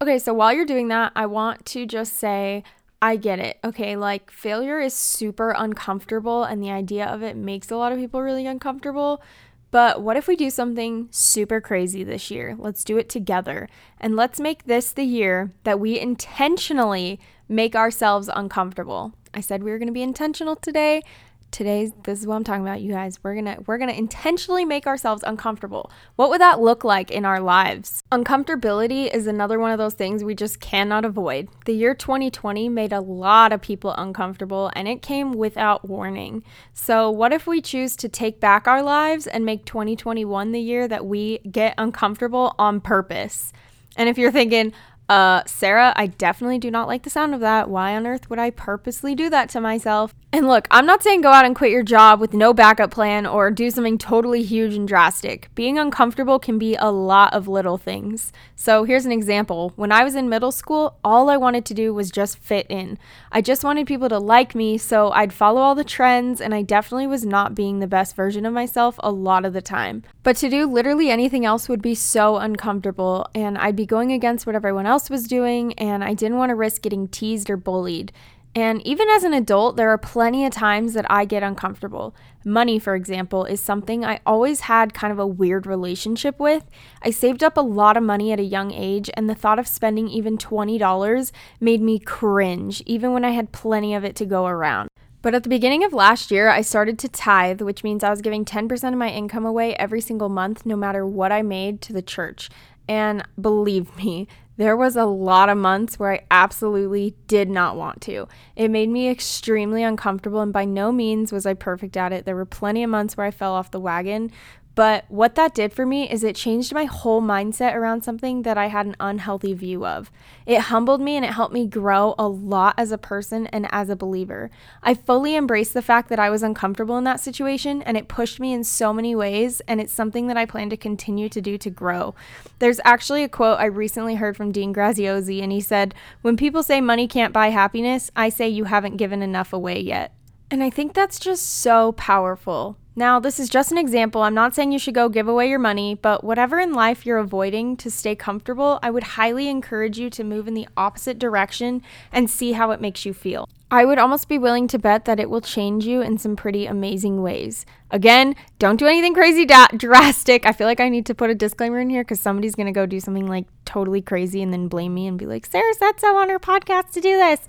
Okay, 0.03 0.19
so 0.19 0.33
while 0.33 0.53
you're 0.53 0.65
doing 0.65 0.89
that, 0.89 1.13
I 1.15 1.27
want 1.27 1.67
to 1.67 1.85
just 1.85 2.15
say, 2.15 2.65
I 3.03 3.17
get 3.17 3.39
it. 3.39 3.59
Okay, 3.65 3.97
like 3.97 4.31
failure 4.31 4.79
is 4.81 4.93
super 4.95 5.53
uncomfortable 5.53 6.45
and 6.45 6.63
the 6.63 6.71
idea 6.71 7.07
of 7.07 7.23
it 7.23 7.37
makes 7.37 7.71
a 7.71 7.77
lot 7.77 7.93
of 7.93 7.99
people 7.99 8.21
really 8.21 8.47
uncomfortable. 8.47 9.23
But 9.71 10.03
what 10.03 10.17
if 10.17 10.27
we 10.27 10.37
do 10.37 10.51
something 10.51 11.09
super 11.11 11.61
crazy 11.61 12.05
this 12.05 12.31
year? 12.31 12.57
Let's 12.59 12.85
do 12.85 12.99
it 12.99 13.09
together. 13.09 13.69
And 14.01 14.17
let's 14.17 14.41
make 14.41 14.65
this 14.65 14.93
the 14.93 15.05
year 15.05 15.53
that 15.65 15.81
we 15.81 15.99
intentionally 15.99 17.21
make 17.49 17.75
ourselves 17.75 18.29
uncomfortable. 18.35 19.15
I 19.33 19.41
said 19.41 19.63
we 19.63 19.71
were 19.71 19.79
going 19.79 19.87
to 19.87 19.93
be 19.93 20.03
intentional 20.03 20.57
today 20.57 21.03
today's 21.51 21.93
this 22.05 22.21
is 22.21 22.27
what 22.27 22.37
I'm 22.37 22.45
talking 22.45 22.63
about 22.63 22.81
you 22.81 22.93
guys. 22.93 23.19
We're 23.23 23.35
to 23.43 23.63
we're 23.67 23.79
to 23.79 23.97
intentionally 23.97 24.65
make 24.65 24.87
ourselves 24.87 25.23
uncomfortable. 25.27 25.91
What 26.17 26.31
would 26.31 26.41
that 26.41 26.61
look 26.61 26.85
like 26.85 27.11
in 27.11 27.25
our 27.25 27.41
lives? 27.41 28.03
Uncomfortability 28.13 29.13
is 29.13 29.27
another 29.27 29.59
one 29.59 29.73
of 29.73 29.79
those 29.79 29.95
things 29.95 30.23
we 30.23 30.35
just 30.35 30.61
cannot 30.61 31.05
avoid. 31.05 31.49
The 31.67 31.75
year 31.75 31.95
2020 31.95 32.69
made 32.69 32.93
a 32.93 33.01
lot 33.01 33.53
of 33.53 33.61
people 33.61 33.95
uncomfortable 33.97 34.71
and 34.75 34.89
it 34.89 35.03
came 35.03 35.33
without 35.33 35.89
warning. 35.89 36.45
So 36.73 37.11
what 37.11 37.33
if 37.33 37.47
we 37.47 37.61
choose 37.61 37.97
to 37.97 38.09
take 38.09 38.41
back 38.41 38.67
our 38.67 38.83
lives 38.83 39.27
and 39.27 39.45
make 39.45 39.65
2021 39.65 40.53
the 40.53 40.61
year 40.61 40.89
that 40.89 41.07
we 41.07 41.39
get 41.39 41.75
uncomfortable 41.79 42.55
on 42.59 42.81
purpose? 42.81 43.53
And 43.97 44.09
if 44.09 44.19
you're 44.19 44.33
thinking 44.33 44.73
uh, 45.11 45.43
Sarah, 45.45 45.93
I 45.97 46.07
definitely 46.07 46.61
do 46.61 46.71
not 46.71 46.87
like 46.87 47.03
the 47.03 47.11
sound 47.11 47.35
of 47.35 47.41
that. 47.41 47.69
Why 47.69 47.97
on 47.97 48.07
earth 48.07 48.31
would 48.31 48.39
I 48.39 48.51
purposely 48.51 49.17
do 49.17 49.29
that 49.29 49.49
to 49.51 49.61
myself? 49.61 50.15
And 50.33 50.47
look, 50.47 50.69
I'm 50.71 50.87
not 50.87 51.03
saying 51.03 51.23
go 51.23 51.33
out 51.33 51.45
and 51.45 51.57
quit 51.57 51.73
your 51.73 51.83
job 51.83 52.21
with 52.21 52.33
no 52.33 52.55
backup 52.55 52.93
plan 52.93 53.27
or 53.27 53.51
do 53.51 53.69
something 53.73 53.99
totally 53.99 54.45
huge 54.45 54.75
and 54.75 54.87
drastic. 54.87 55.49
Being 55.57 55.77
uncomfortable 55.77 56.39
can 56.39 56.57
be 56.57 56.77
a 56.77 56.93
lot 56.93 57.35
of 57.35 57.49
little 57.49 57.77
things. 57.77 58.33
So 58.55 58.85
here's 58.85 59.05
an 59.05 59.11
example. 59.11 59.73
When 59.75 59.91
I 59.91 60.05
was 60.05 60.15
in 60.15 60.29
middle 60.29 60.53
school, 60.53 60.99
all 61.03 61.29
I 61.29 61.37
wanted 61.37 61.65
to 61.65 61.75
do 61.75 61.93
was 61.93 62.13
just 62.13 62.39
fit 62.39 62.67
in. 62.69 62.97
I 63.33 63.41
just 63.41 63.65
wanted 63.65 63.89
people 63.89 64.09
to 64.09 64.21
like 64.21 64.55
me, 64.55 64.79
so 64.79 65.11
I'd 65.11 65.33
follow 65.33 65.61
all 65.61 65.75
the 65.75 65.83
trends, 65.83 66.41
and 66.41 66.55
I 66.55 66.63
definitely 66.63 67.09
was 67.09 67.27
not 67.27 67.57
being 67.57 67.81
the 67.81 67.89
best 67.89 68.15
version 68.15 68.47
of 68.47 68.53
myself 68.53 69.01
a 69.01 69.11
lot 69.11 69.45
of 69.45 69.53
the 69.53 69.63
time. 69.63 70.05
But 70.23 70.37
to 70.37 70.49
do 70.49 70.67
literally 70.67 71.11
anything 71.11 71.45
else 71.45 71.69
would 71.69 71.83
be 71.83 71.97
so 71.97 72.37
uncomfortable, 72.37 73.27
and 73.35 73.59
I'd 73.59 73.75
be 73.75 73.87
going 73.87 74.13
against 74.13 74.47
what 74.47 74.55
everyone 74.55 74.87
else 75.01 75.09
was 75.09 75.27
doing, 75.27 75.73
and 75.75 76.05
I 76.05 76.13
didn't 76.13 76.37
want 76.37 76.51
to 76.51 76.55
risk 76.55 76.83
getting 76.83 77.09
teased 77.09 77.49
or 77.49 77.57
bullied. 77.57 78.13
And 78.55 78.87
even 78.87 79.09
as 79.09 79.25
an 79.25 79.33
adult, 79.33 79.77
there 79.77 79.89
are 79.89 79.97
plenty 79.97 80.45
of 80.45 80.53
times 80.53 80.93
that 80.93 81.11
I 81.11 81.25
get 81.25 81.43
uncomfortable. 81.43 82.15
Money, 82.45 82.79
for 82.79 82.95
example, 82.95 83.47
is 83.47 83.63
something 83.63 84.05
I 84.05 84.21
always 84.27 84.61
had 84.61 84.93
kind 84.93 85.11
of 85.11 85.19
a 85.19 85.27
weird 85.27 85.67
relationship 85.67 86.39
with. 86.39 86.65
I 87.01 87.13
saved 87.13 87.43
up 87.43 87.57
a 87.57 87.63
lot 87.63 87.97
of 87.97 88.03
money 88.03 88.31
at 88.31 88.41
a 88.41 88.43
young 88.45 88.73
age, 88.73 89.09
and 89.15 89.31
the 89.31 89.35
thought 89.35 89.59
of 89.59 89.67
spending 89.67 90.09
even 90.09 90.37
$20 90.37 91.33
made 91.61 91.81
me 91.81 91.99
cringe, 91.99 92.83
even 92.85 93.15
when 93.15 93.25
I 93.25 93.31
had 93.31 93.53
plenty 93.53 93.95
of 93.95 94.05
it 94.05 94.17
to 94.17 94.27
go 94.27 94.45
around. 94.45 94.91
But 95.23 95.35
at 95.35 95.45
the 95.45 95.49
beginning 95.49 95.83
of 95.83 95.95
last 95.95 96.31
year, 96.31 96.51
I 96.51 96.61
started 96.61 96.99
to 96.99 97.09
tithe, 97.09 97.63
which 97.63 97.83
means 97.83 98.05
I 98.05 98.11
was 98.11 98.21
giving 98.21 98.45
10% 98.45 98.93
of 98.93 98.99
my 98.99 99.09
income 99.09 99.47
away 99.47 99.75
every 99.77 100.03
single 100.03 100.29
month, 100.29 100.67
no 100.67 100.77
matter 100.77 101.07
what 101.07 101.33
I 101.33 101.41
made, 101.41 101.81
to 101.83 101.95
the 101.95 102.03
church. 102.03 102.51
And 102.89 103.23
believe 103.41 103.97
me, 103.97 104.27
there 104.61 104.77
was 104.77 104.95
a 104.95 105.07
lot 105.07 105.49
of 105.49 105.57
months 105.57 105.99
where 105.99 106.13
I 106.13 106.21
absolutely 106.31 107.15
did 107.27 107.49
not 107.49 107.77
want 107.77 108.03
to. 108.03 108.29
It 108.55 108.69
made 108.69 108.91
me 108.91 109.09
extremely 109.09 109.83
uncomfortable, 109.83 110.43
and 110.43 110.53
by 110.53 110.67
no 110.67 110.93
means 110.93 111.33
was 111.33 111.47
I 111.47 111.55
perfect 111.55 111.97
at 111.97 112.13
it. 112.13 112.27
There 112.27 112.37
were 112.37 112.45
plenty 112.45 112.83
of 112.83 112.91
months 112.91 113.17
where 113.17 113.27
I 113.27 113.31
fell 113.31 113.55
off 113.55 113.71
the 113.71 113.81
wagon, 113.81 114.31
but 114.75 115.05
what 115.09 115.35
that 115.35 115.55
did 115.55 115.73
for 115.73 115.85
me 115.85 116.09
is 116.11 116.23
it 116.23 116.37
changed 116.37 116.73
my 116.73 116.85
whole 116.85 117.21
mindset 117.21 117.75
around 117.75 118.03
something 118.03 118.43
that 118.43 118.57
I 118.57 118.67
had 118.67 118.87
an 118.87 118.97
unhealthy 119.01 119.53
view 119.53 119.85
of. 119.85 120.11
It 120.47 120.61
humbled 120.61 121.01
me 121.01 121.17
and 121.17 121.25
it 121.25 121.33
helped 121.33 121.53
me 121.53 121.67
grow 121.67 122.15
a 122.19 122.29
lot 122.29 122.75
as 122.79 122.93
a 122.93 122.99
person 122.99 123.47
and 123.49 123.67
as 123.73 123.91
a 123.91 123.97
believer. 123.97 124.51
I 124.83 124.95
fully 124.95 125.35
embraced 125.37 125.75
the 125.75 125.83
fact 125.83 126.09
that 126.09 126.19
I 126.19 126.31
was 126.31 126.43
uncomfortable 126.43 126.97
in 126.99 127.05
that 127.05 127.21
situation 127.21 127.83
and 127.83 127.97
it 127.97 128.09
pushed 128.09 128.39
me 128.39 128.53
in 128.53 128.65
so 128.65 128.93
many 128.93 129.15
ways, 129.15 129.61
and 129.67 129.81
it's 129.81 129.93
something 129.93 130.29
that 130.29 130.37
I 130.37 130.47
plan 130.47 130.71
to 130.71 130.77
continue 130.77 131.29
to 131.29 131.41
do 131.41 131.59
to 131.59 131.71
grow. 131.71 132.15
There's 132.59 132.81
actually 132.85 133.25
a 133.25 133.29
quote 133.29 133.59
I 133.59 133.67
recently 133.67 134.15
heard 134.15 134.37
from 134.37 134.53
Dean 134.53 134.73
Graziosi, 134.73 135.43
and 135.43 135.53
he 135.53 135.61
said, 135.61 135.95
When 136.23 136.37
people 136.37 136.63
say 136.63 136.81
money 136.81 137.09
can't 137.09 137.33
buy 137.33 137.49
happiness, 137.49 138.11
I 138.15 138.29
say 138.29 138.49
you 138.49 138.65
haven't 138.65 138.97
given 138.97 139.23
enough 139.23 139.53
away 139.53 139.81
yet. 139.81 140.15
And 140.51 140.63
I 140.63 140.71
think 140.71 140.95
that's 140.95 141.21
just 141.21 141.47
so 141.47 141.93
powerful. 141.93 142.77
Now, 142.97 143.21
this 143.21 143.39
is 143.39 143.49
just 143.49 143.71
an 143.71 143.79
example. 143.79 144.23
I'm 144.23 144.35
not 144.35 144.55
saying 144.55 144.73
you 144.73 144.79
should 144.79 144.95
go 144.95 145.09
give 145.09 145.29
away 145.29 145.49
your 145.49 145.59
money, 145.61 145.95
but 145.95 146.25
whatever 146.25 146.59
in 146.59 146.73
life 146.73 147.07
you're 147.07 147.19
avoiding 147.19 147.77
to 147.79 147.91
stay 147.91 148.17
comfortable, 148.17 148.81
I 148.83 148.91
would 148.91 149.05
highly 149.05 149.49
encourage 149.49 149.99
you 149.99 150.11
to 150.11 150.25
move 150.25 150.49
in 150.49 150.55
the 150.55 150.69
opposite 150.77 151.19
direction 151.19 151.83
and 152.13 152.29
see 152.29 152.53
how 152.53 152.73
it 152.73 152.81
makes 152.81 153.07
you 153.07 153.15
feel. 153.15 153.49
I 153.73 153.85
would 153.85 153.99
almost 153.99 154.29
be 154.29 154.37
willing 154.37 154.67
to 154.69 154.79
bet 154.81 155.05
that 155.05 155.21
it 155.21 155.31
will 155.31 155.41
change 155.41 155.87
you 155.87 156.03
in 156.03 156.19
some 156.19 156.35
pretty 156.35 156.67
amazing 156.67 157.23
ways. 157.23 157.65
Again, 157.93 158.35
don't 158.59 158.77
do 158.77 158.87
anything 158.87 159.15
crazy 159.15 159.45
da- 159.47 159.69
drastic. 159.77 160.45
I 160.45 160.53
feel 160.53 160.67
like 160.67 160.81
I 160.81 160.89
need 160.89 161.07
to 161.07 161.15
put 161.15 161.31
a 161.31 161.37
disclaimer 161.37 161.79
in 161.79 161.89
here 161.89 162.03
because 162.03 162.21
somebody's 162.21 162.57
going 162.57 162.67
to 162.67 162.73
go 162.73 162.85
do 162.85 162.99
something 162.99 163.29
like 163.29 163.47
totally 163.65 164.03
crazy 164.03 164.43
and 164.43 164.53
then 164.53 164.67
blame 164.67 164.93
me 164.93 165.07
and 165.07 165.17
be 165.17 165.27
like, 165.27 165.47
Sarah 165.47 165.75
said 165.75 166.01
so 166.01 166.17
on 166.17 166.31
her 166.31 166.41
podcast 166.41 166.91
to 166.93 167.01
do 167.01 167.17
this. 167.17 167.41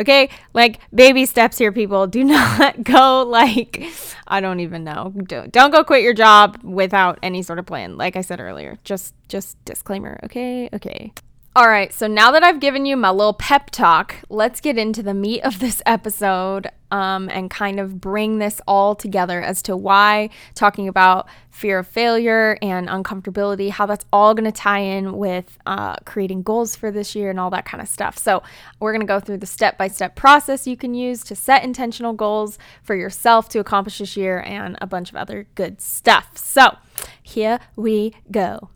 Okay, 0.00 0.30
like 0.52 0.80
baby 0.92 1.24
steps 1.26 1.58
here, 1.58 1.70
people. 1.70 2.08
Do 2.08 2.24
not 2.24 2.82
go 2.82 3.22
like, 3.22 3.84
I 4.26 4.40
don't 4.40 4.58
even 4.58 4.82
know. 4.82 5.12
Don't, 5.26 5.52
don't 5.52 5.70
go 5.70 5.84
quit 5.84 6.02
your 6.02 6.14
job 6.14 6.58
without 6.64 7.20
any 7.22 7.42
sort 7.42 7.60
of 7.60 7.66
plan. 7.66 7.96
Like 7.96 8.16
I 8.16 8.22
said 8.22 8.40
earlier, 8.40 8.78
just, 8.82 9.14
just 9.28 9.64
disclaimer. 9.64 10.18
Okay, 10.24 10.68
okay. 10.72 11.12
All 11.58 11.68
right, 11.68 11.92
so 11.92 12.06
now 12.06 12.30
that 12.30 12.44
I've 12.44 12.60
given 12.60 12.86
you 12.86 12.96
my 12.96 13.10
little 13.10 13.32
pep 13.32 13.70
talk, 13.70 14.14
let's 14.28 14.60
get 14.60 14.78
into 14.78 15.02
the 15.02 15.12
meat 15.12 15.40
of 15.40 15.58
this 15.58 15.82
episode 15.86 16.70
um, 16.92 17.28
and 17.30 17.50
kind 17.50 17.80
of 17.80 18.00
bring 18.00 18.38
this 18.38 18.60
all 18.68 18.94
together 18.94 19.42
as 19.42 19.60
to 19.62 19.76
why 19.76 20.30
talking 20.54 20.86
about 20.86 21.26
fear 21.50 21.80
of 21.80 21.88
failure 21.88 22.56
and 22.62 22.86
uncomfortability, 22.86 23.70
how 23.70 23.86
that's 23.86 24.04
all 24.12 24.34
going 24.34 24.44
to 24.44 24.52
tie 24.52 24.78
in 24.78 25.16
with 25.16 25.58
uh, 25.66 25.96
creating 26.04 26.44
goals 26.44 26.76
for 26.76 26.92
this 26.92 27.16
year 27.16 27.28
and 27.28 27.40
all 27.40 27.50
that 27.50 27.64
kind 27.64 27.82
of 27.82 27.88
stuff. 27.88 28.16
So, 28.16 28.40
we're 28.78 28.92
going 28.92 29.00
to 29.00 29.12
go 29.12 29.18
through 29.18 29.38
the 29.38 29.46
step 29.46 29.76
by 29.76 29.88
step 29.88 30.14
process 30.14 30.64
you 30.64 30.76
can 30.76 30.94
use 30.94 31.24
to 31.24 31.34
set 31.34 31.64
intentional 31.64 32.12
goals 32.12 32.56
for 32.84 32.94
yourself 32.94 33.48
to 33.48 33.58
accomplish 33.58 33.98
this 33.98 34.16
year 34.16 34.38
and 34.46 34.78
a 34.80 34.86
bunch 34.86 35.10
of 35.10 35.16
other 35.16 35.48
good 35.56 35.80
stuff. 35.80 36.38
So, 36.38 36.76
here 37.20 37.58
we 37.74 38.14
go. 38.30 38.70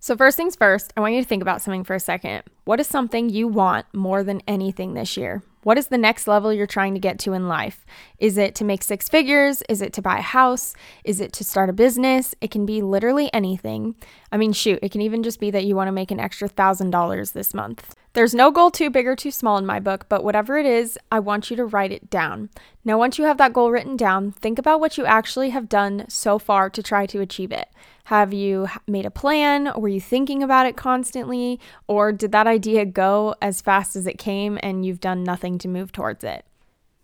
So, 0.00 0.16
first 0.16 0.36
things 0.36 0.54
first, 0.54 0.92
I 0.96 1.00
want 1.00 1.14
you 1.14 1.22
to 1.22 1.28
think 1.28 1.42
about 1.42 1.60
something 1.60 1.82
for 1.82 1.94
a 1.94 2.00
second. 2.00 2.44
What 2.64 2.78
is 2.78 2.86
something 2.86 3.30
you 3.30 3.48
want 3.48 3.86
more 3.92 4.22
than 4.22 4.42
anything 4.46 4.94
this 4.94 5.16
year? 5.16 5.42
What 5.68 5.76
is 5.76 5.88
the 5.88 5.98
next 5.98 6.26
level 6.26 6.50
you're 6.50 6.66
trying 6.66 6.94
to 6.94 6.98
get 6.98 7.18
to 7.18 7.34
in 7.34 7.46
life? 7.46 7.84
Is 8.18 8.38
it 8.38 8.54
to 8.54 8.64
make 8.64 8.82
six 8.82 9.06
figures? 9.06 9.62
Is 9.68 9.82
it 9.82 9.92
to 9.92 10.00
buy 10.00 10.16
a 10.16 10.22
house? 10.22 10.72
Is 11.04 11.20
it 11.20 11.30
to 11.34 11.44
start 11.44 11.68
a 11.68 11.74
business? 11.74 12.34
It 12.40 12.50
can 12.50 12.64
be 12.64 12.80
literally 12.80 13.30
anything. 13.34 13.94
I 14.32 14.38
mean, 14.38 14.54
shoot, 14.54 14.78
it 14.80 14.92
can 14.92 15.02
even 15.02 15.22
just 15.22 15.40
be 15.40 15.50
that 15.50 15.66
you 15.66 15.76
want 15.76 15.88
to 15.88 15.92
make 15.92 16.10
an 16.10 16.20
extra 16.20 16.48
thousand 16.48 16.88
dollars 16.88 17.32
this 17.32 17.52
month. 17.52 17.94
There's 18.14 18.34
no 18.34 18.50
goal 18.50 18.70
too 18.70 18.88
big 18.88 19.06
or 19.06 19.14
too 19.14 19.30
small 19.30 19.58
in 19.58 19.66
my 19.66 19.78
book, 19.78 20.06
but 20.08 20.24
whatever 20.24 20.56
it 20.56 20.64
is, 20.64 20.98
I 21.12 21.20
want 21.20 21.50
you 21.50 21.56
to 21.56 21.66
write 21.66 21.92
it 21.92 22.08
down. 22.08 22.48
Now, 22.82 22.96
once 22.96 23.18
you 23.18 23.24
have 23.26 23.36
that 23.36 23.52
goal 23.52 23.70
written 23.70 23.96
down, 23.96 24.32
think 24.32 24.58
about 24.58 24.80
what 24.80 24.96
you 24.96 25.04
actually 25.04 25.50
have 25.50 25.68
done 25.68 26.06
so 26.08 26.38
far 26.38 26.70
to 26.70 26.82
try 26.82 27.04
to 27.04 27.20
achieve 27.20 27.52
it. 27.52 27.68
Have 28.04 28.32
you 28.32 28.68
made 28.86 29.04
a 29.04 29.10
plan? 29.10 29.70
Were 29.76 29.88
you 29.88 30.00
thinking 30.00 30.42
about 30.42 30.66
it 30.66 30.78
constantly? 30.78 31.60
Or 31.86 32.10
did 32.10 32.32
that 32.32 32.46
idea 32.46 32.86
go 32.86 33.34
as 33.42 33.60
fast 33.60 33.94
as 33.94 34.06
it 34.06 34.16
came 34.16 34.58
and 34.62 34.86
you've 34.86 35.00
done 35.00 35.22
nothing 35.22 35.57
to 35.58 35.68
move 35.68 35.92
towards 35.92 36.24
it? 36.24 36.44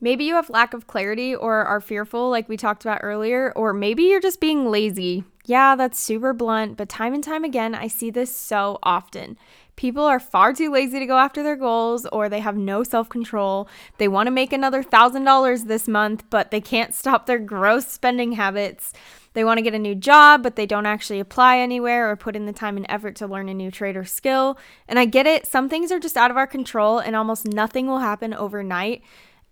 Maybe 0.05 0.25
you 0.25 0.35
have 0.35 0.51
lack 0.51 0.75
of 0.75 0.87
clarity 0.87 1.35
or 1.35 1.65
are 1.65 1.81
fearful, 1.81 2.29
like 2.29 2.47
we 2.47 2.59
talked 2.59 2.85
about 2.85 3.01
earlier, 3.03 3.55
or 3.57 3.73
maybe 3.73 4.03
you're 4.03 4.21
just 4.21 4.39
being 4.39 4.71
lazy. 4.71 5.25
Yeah, 5.47 5.77
that's 5.77 5.99
super 5.99 6.35
blunt, 6.35 6.77
but 6.77 6.91
time 6.91 7.15
and 7.15 7.25
time 7.25 7.43
again, 7.43 7.75
I 7.75 7.87
see 7.87 8.11
this 8.11 8.37
so 8.37 8.79
often. 8.83 9.39
People 9.77 10.05
are 10.05 10.21
far 10.21 10.53
too 10.53 10.71
lazy 10.71 10.99
to 10.99 11.07
go 11.07 11.17
after 11.17 11.43
their 11.43 11.57
goals, 11.57 12.05
or 12.13 12.29
they 12.29 12.41
have 12.41 12.55
no 12.55 12.83
self 12.83 13.09
control. 13.09 13.67
They 13.97 14.07
want 14.07 14.27
to 14.27 14.31
make 14.31 14.53
another 14.53 14.83
$1,000 14.83 15.69
this 15.69 15.89
month, 15.89 16.25
but 16.29 16.51
they 16.51 16.61
can't 16.61 16.93
stop 16.95 17.25
their 17.25 17.39
gross 17.39 17.87
spending 17.87 18.33
habits. 18.33 18.93
They 19.33 19.43
want 19.43 19.57
to 19.57 19.63
get 19.63 19.73
a 19.75 19.79
new 19.79 19.95
job, 19.95 20.43
but 20.43 20.57
they 20.57 20.67
don't 20.67 20.85
actually 20.85 21.19
apply 21.19 21.61
anywhere 21.61 22.11
or 22.11 22.17
put 22.17 22.37
in 22.37 22.45
the 22.45 22.53
time 22.53 22.77
and 22.77 22.85
effort 22.91 23.17
to 23.17 23.27
learn 23.27 23.49
a 23.49 23.55
new 23.55 23.71
trade 23.71 23.97
or 23.97 24.05
skill. 24.05 24.59
And 24.87 24.99
I 24.99 25.07
get 25.07 25.27
it, 25.27 25.47
some 25.47 25.71
things 25.71 25.91
are 25.91 25.99
just 25.99 26.19
out 26.19 26.31
of 26.31 26.37
our 26.37 26.47
control 26.47 26.99
and 26.99 27.17
almost 27.17 27.47
nothing 27.47 27.87
will 27.87 28.01
happen 28.01 28.35
overnight. 28.35 29.03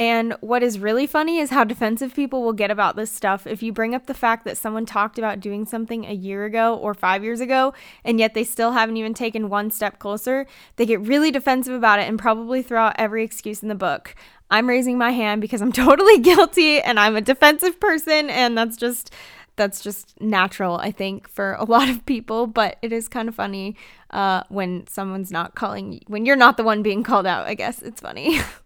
And 0.03 0.35
what 0.41 0.65
is 0.65 0.81
really 0.81 1.07
funny 1.07 1.39
is 1.39 1.51
how 1.51 1.63
defensive 1.63 2.13
people 2.13 2.43
will 2.43 2.53
get 2.53 2.73
about 2.73 2.97
this 2.97 3.13
stuff 3.13 3.47
if 3.47 3.63
you 3.63 3.73
bring 3.73 3.95
up 3.95 4.07
the 4.07 4.15
fact 4.15 4.45
that 4.45 4.59
someone 4.59 4.85
talked 4.85 5.17
about 5.17 5.39
doing 5.39 5.65
something 5.65 6.05
a 6.05 6.13
year 6.13 6.45
ago 6.45 6.75
or 6.75 6.93
five 6.93 7.23
years 7.23 7.39
ago, 7.39 7.73
and 8.05 8.19
yet 8.19 8.35
they 8.35 8.43
still 8.43 8.73
haven't 8.73 8.97
even 8.97 9.15
taken 9.15 9.49
one 9.49 9.71
step 9.71 10.01
closer. 10.01 10.45
They 10.75 10.87
get 10.87 11.01
really 11.03 11.31
defensive 11.31 11.73
about 11.73 12.01
it 12.01 12.09
and 12.09 12.19
probably 12.19 12.63
throw 12.63 12.83
out 12.83 12.97
every 12.99 13.23
excuse 13.23 13.63
in 13.63 13.69
the 13.69 13.77
book. 13.77 14.17
I'm 14.51 14.69
raising 14.69 14.99
my 14.99 15.13
hand 15.13 15.41
because 15.41 15.63
I'm 15.63 15.71
totally 15.87 16.19
guilty 16.19 16.81
and 16.81 16.99
I'm 16.99 17.15
a 17.15 17.21
defensive 17.21 17.79
person, 17.79 18.29
and 18.29 18.59
that's 18.59 18.77
just 18.77 19.15
that's 19.55 19.83
just 19.83 20.21
natural, 20.21 20.79
I 20.79 20.91
think, 20.91 21.29
for 21.29 21.53
a 21.53 21.65
lot 21.65 21.89
of 21.89 22.05
people. 22.07 22.49
But 22.49 22.77
it 22.83 22.93
is 22.93 23.07
kind 23.07 23.29
of 23.29 23.37
funny 23.37 23.77
uh, 24.11 24.43
when 24.49 24.85
someone's 24.89 25.31
not 25.31 25.55
calling, 25.55 26.01
when 26.09 26.27
you're 26.27 26.35
not 26.35 26.57
the 26.57 26.65
one 26.65 26.83
being 26.83 27.05
called 27.05 27.27
out. 27.27 27.47
I 27.47 27.55
guess 27.55 27.83
it's 27.83 28.01
funny. 28.01 28.41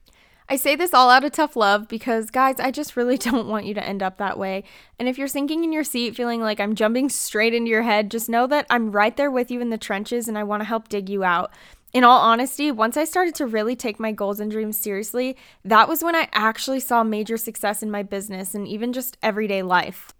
I 0.48 0.54
say 0.54 0.76
this 0.76 0.94
all 0.94 1.10
out 1.10 1.24
of 1.24 1.32
tough 1.32 1.56
love 1.56 1.88
because, 1.88 2.30
guys, 2.30 2.60
I 2.60 2.70
just 2.70 2.96
really 2.96 3.18
don't 3.18 3.48
want 3.48 3.66
you 3.66 3.74
to 3.74 3.84
end 3.84 4.02
up 4.02 4.18
that 4.18 4.38
way. 4.38 4.62
And 4.98 5.08
if 5.08 5.18
you're 5.18 5.26
sinking 5.26 5.64
in 5.64 5.72
your 5.72 5.84
seat 5.84 6.14
feeling 6.14 6.40
like 6.40 6.60
I'm 6.60 6.76
jumping 6.76 7.08
straight 7.08 7.54
into 7.54 7.70
your 7.70 7.82
head, 7.82 8.10
just 8.10 8.28
know 8.28 8.46
that 8.46 8.66
I'm 8.70 8.92
right 8.92 9.16
there 9.16 9.30
with 9.30 9.50
you 9.50 9.60
in 9.60 9.70
the 9.70 9.78
trenches 9.78 10.28
and 10.28 10.38
I 10.38 10.44
want 10.44 10.60
to 10.60 10.66
help 10.66 10.88
dig 10.88 11.08
you 11.08 11.24
out. 11.24 11.50
In 11.92 12.04
all 12.04 12.20
honesty, 12.20 12.70
once 12.70 12.96
I 12.96 13.04
started 13.04 13.34
to 13.36 13.46
really 13.46 13.74
take 13.74 13.98
my 13.98 14.12
goals 14.12 14.38
and 14.38 14.50
dreams 14.50 14.76
seriously, 14.76 15.36
that 15.64 15.88
was 15.88 16.04
when 16.04 16.14
I 16.14 16.28
actually 16.32 16.80
saw 16.80 17.02
major 17.02 17.36
success 17.36 17.82
in 17.82 17.90
my 17.90 18.02
business 18.02 18.54
and 18.54 18.68
even 18.68 18.92
just 18.92 19.16
everyday 19.22 19.62
life. 19.62 20.12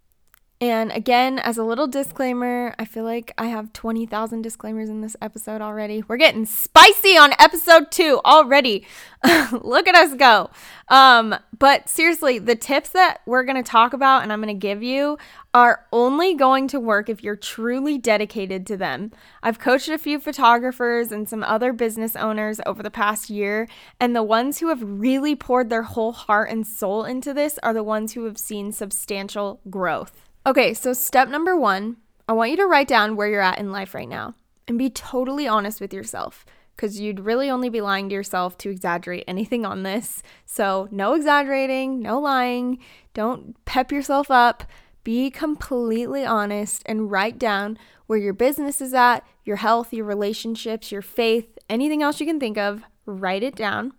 And 0.58 0.90
again, 0.92 1.38
as 1.38 1.58
a 1.58 1.64
little 1.64 1.86
disclaimer, 1.86 2.74
I 2.78 2.86
feel 2.86 3.04
like 3.04 3.34
I 3.36 3.48
have 3.48 3.74
20,000 3.74 4.40
disclaimers 4.40 4.88
in 4.88 5.02
this 5.02 5.14
episode 5.20 5.60
already. 5.60 6.02
We're 6.08 6.16
getting 6.16 6.46
spicy 6.46 7.18
on 7.18 7.34
episode 7.38 7.90
two 7.90 8.22
already. 8.24 8.86
Look 9.52 9.86
at 9.86 9.94
us 9.94 10.14
go. 10.14 10.48
Um, 10.88 11.34
but 11.58 11.90
seriously, 11.90 12.38
the 12.38 12.56
tips 12.56 12.88
that 12.90 13.20
we're 13.26 13.44
going 13.44 13.62
to 13.62 13.70
talk 13.70 13.92
about 13.92 14.22
and 14.22 14.32
I'm 14.32 14.40
going 14.40 14.54
to 14.54 14.58
give 14.58 14.82
you 14.82 15.18
are 15.52 15.84
only 15.92 16.34
going 16.34 16.68
to 16.68 16.80
work 16.80 17.10
if 17.10 17.22
you're 17.22 17.36
truly 17.36 17.98
dedicated 17.98 18.66
to 18.68 18.78
them. 18.78 19.12
I've 19.42 19.58
coached 19.58 19.90
a 19.90 19.98
few 19.98 20.18
photographers 20.18 21.12
and 21.12 21.28
some 21.28 21.42
other 21.44 21.74
business 21.74 22.16
owners 22.16 22.60
over 22.64 22.82
the 22.82 22.90
past 22.90 23.30
year, 23.30 23.66
and 23.98 24.14
the 24.14 24.22
ones 24.22 24.58
who 24.58 24.68
have 24.68 24.82
really 24.82 25.34
poured 25.34 25.70
their 25.70 25.82
whole 25.82 26.12
heart 26.12 26.50
and 26.50 26.66
soul 26.66 27.04
into 27.04 27.32
this 27.32 27.58
are 27.62 27.72
the 27.74 27.82
ones 27.82 28.12
who 28.12 28.24
have 28.24 28.38
seen 28.38 28.70
substantial 28.70 29.60
growth. 29.70 30.25
Okay, 30.46 30.74
so 30.74 30.92
step 30.92 31.28
number 31.28 31.56
one 31.56 31.96
I 32.28 32.32
want 32.32 32.52
you 32.52 32.56
to 32.58 32.66
write 32.66 32.86
down 32.86 33.16
where 33.16 33.28
you're 33.28 33.40
at 33.40 33.58
in 33.58 33.72
life 33.72 33.94
right 33.94 34.08
now 34.08 34.36
and 34.68 34.78
be 34.78 34.88
totally 34.88 35.48
honest 35.48 35.80
with 35.80 35.92
yourself 35.92 36.46
because 36.76 37.00
you'd 37.00 37.18
really 37.18 37.50
only 37.50 37.68
be 37.68 37.80
lying 37.80 38.08
to 38.08 38.14
yourself 38.14 38.56
to 38.58 38.70
exaggerate 38.70 39.24
anything 39.26 39.66
on 39.66 39.82
this. 39.82 40.22
So, 40.44 40.86
no 40.92 41.14
exaggerating, 41.14 41.98
no 42.00 42.20
lying. 42.20 42.78
Don't 43.12 43.56
pep 43.64 43.90
yourself 43.90 44.30
up. 44.30 44.62
Be 45.02 45.30
completely 45.30 46.24
honest 46.24 46.82
and 46.86 47.10
write 47.10 47.40
down 47.40 47.76
where 48.06 48.18
your 48.18 48.32
business 48.32 48.80
is 48.80 48.94
at, 48.94 49.26
your 49.44 49.56
health, 49.56 49.92
your 49.92 50.04
relationships, 50.04 50.92
your 50.92 51.02
faith, 51.02 51.58
anything 51.68 52.04
else 52.04 52.20
you 52.20 52.26
can 52.26 52.38
think 52.38 52.56
of. 52.56 52.84
Write 53.04 53.42
it 53.42 53.56
down. 53.56 53.94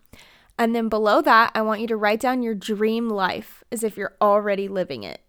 And 0.57 0.73
then 0.73 0.87
below 0.87 1.21
that, 1.21 1.51
I 1.53 1.61
want 1.61 1.81
you 1.81 1.87
to 1.87 1.97
write 1.97 2.21
down 2.21 2.41
your 2.41 2.55
dream 2.55 3.09
life 3.09 3.65
as 3.69 3.83
if 3.83 3.97
you're 3.97 4.15
already 4.21 4.69
living 4.69 5.03
it. 5.03 5.19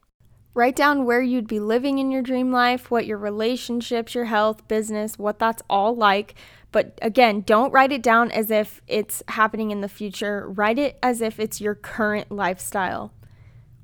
Write 0.58 0.74
down 0.74 1.04
where 1.04 1.22
you'd 1.22 1.46
be 1.46 1.60
living 1.60 2.00
in 2.00 2.10
your 2.10 2.20
dream 2.20 2.50
life, 2.50 2.90
what 2.90 3.06
your 3.06 3.16
relationships, 3.16 4.12
your 4.12 4.24
health, 4.24 4.66
business, 4.66 5.16
what 5.16 5.38
that's 5.38 5.62
all 5.70 5.94
like. 5.94 6.34
But 6.72 6.98
again, 7.00 7.42
don't 7.42 7.72
write 7.72 7.92
it 7.92 8.02
down 8.02 8.32
as 8.32 8.50
if 8.50 8.82
it's 8.88 9.22
happening 9.28 9.70
in 9.70 9.82
the 9.82 9.88
future. 9.88 10.48
Write 10.48 10.80
it 10.80 10.98
as 11.00 11.20
if 11.20 11.38
it's 11.38 11.60
your 11.60 11.76
current 11.76 12.32
lifestyle. 12.32 13.12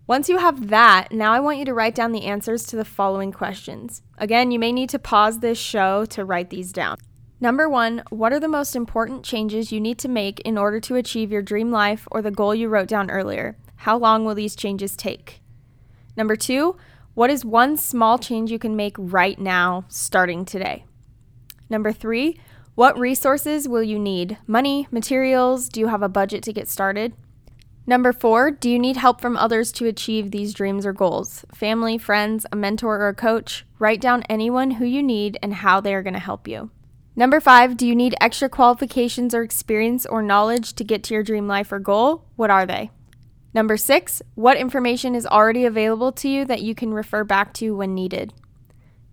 Once 0.08 0.28
you 0.28 0.38
have 0.38 0.66
that, 0.70 1.12
now 1.12 1.32
I 1.32 1.38
want 1.38 1.58
you 1.58 1.64
to 1.64 1.72
write 1.72 1.94
down 1.94 2.10
the 2.10 2.24
answers 2.24 2.64
to 2.64 2.74
the 2.74 2.84
following 2.84 3.30
questions. 3.30 4.02
Again, 4.18 4.50
you 4.50 4.58
may 4.58 4.72
need 4.72 4.88
to 4.88 4.98
pause 4.98 5.38
this 5.38 5.58
show 5.58 6.04
to 6.06 6.24
write 6.24 6.50
these 6.50 6.72
down. 6.72 6.98
Number 7.40 7.68
one, 7.68 8.02
what 8.10 8.32
are 8.32 8.40
the 8.40 8.48
most 8.48 8.74
important 8.74 9.24
changes 9.24 9.70
you 9.70 9.80
need 9.80 9.98
to 9.98 10.08
make 10.08 10.40
in 10.40 10.58
order 10.58 10.80
to 10.80 10.96
achieve 10.96 11.30
your 11.30 11.40
dream 11.40 11.70
life 11.70 12.08
or 12.10 12.20
the 12.20 12.32
goal 12.32 12.52
you 12.52 12.68
wrote 12.68 12.88
down 12.88 13.12
earlier? 13.12 13.56
How 13.76 13.96
long 13.96 14.24
will 14.24 14.34
these 14.34 14.56
changes 14.56 14.96
take? 14.96 15.43
Number 16.16 16.36
two, 16.36 16.76
what 17.14 17.30
is 17.30 17.44
one 17.44 17.76
small 17.76 18.18
change 18.18 18.50
you 18.50 18.58
can 18.58 18.76
make 18.76 18.96
right 18.98 19.38
now, 19.38 19.84
starting 19.88 20.44
today? 20.44 20.84
Number 21.70 21.92
three, 21.92 22.38
what 22.74 22.98
resources 22.98 23.68
will 23.68 23.82
you 23.82 23.98
need? 23.98 24.38
Money, 24.46 24.88
materials? 24.90 25.68
Do 25.68 25.80
you 25.80 25.86
have 25.86 26.02
a 26.02 26.08
budget 26.08 26.42
to 26.44 26.52
get 26.52 26.68
started? 26.68 27.14
Number 27.86 28.12
four, 28.12 28.50
do 28.50 28.70
you 28.70 28.78
need 28.78 28.96
help 28.96 29.20
from 29.20 29.36
others 29.36 29.70
to 29.72 29.86
achieve 29.86 30.30
these 30.30 30.54
dreams 30.54 30.86
or 30.86 30.92
goals? 30.92 31.44
Family, 31.54 31.98
friends, 31.98 32.46
a 32.50 32.56
mentor, 32.56 32.96
or 32.98 33.08
a 33.08 33.14
coach? 33.14 33.66
Write 33.78 34.00
down 34.00 34.24
anyone 34.28 34.72
who 34.72 34.86
you 34.86 35.02
need 35.02 35.38
and 35.42 35.54
how 35.54 35.80
they 35.80 35.94
are 35.94 36.02
going 36.02 36.14
to 36.14 36.20
help 36.20 36.48
you. 36.48 36.70
Number 37.14 37.40
five, 37.40 37.76
do 37.76 37.86
you 37.86 37.94
need 37.94 38.16
extra 38.20 38.48
qualifications 38.48 39.34
or 39.34 39.42
experience 39.42 40.06
or 40.06 40.22
knowledge 40.22 40.72
to 40.74 40.82
get 40.82 41.04
to 41.04 41.14
your 41.14 41.22
dream 41.22 41.46
life 41.46 41.70
or 41.70 41.78
goal? 41.78 42.24
What 42.34 42.50
are 42.50 42.66
they? 42.66 42.90
Number 43.54 43.76
six, 43.76 44.20
what 44.34 44.56
information 44.56 45.14
is 45.14 45.26
already 45.26 45.64
available 45.64 46.10
to 46.12 46.28
you 46.28 46.44
that 46.44 46.62
you 46.62 46.74
can 46.74 46.92
refer 46.92 47.22
back 47.22 47.54
to 47.54 47.76
when 47.76 47.94
needed? 47.94 48.34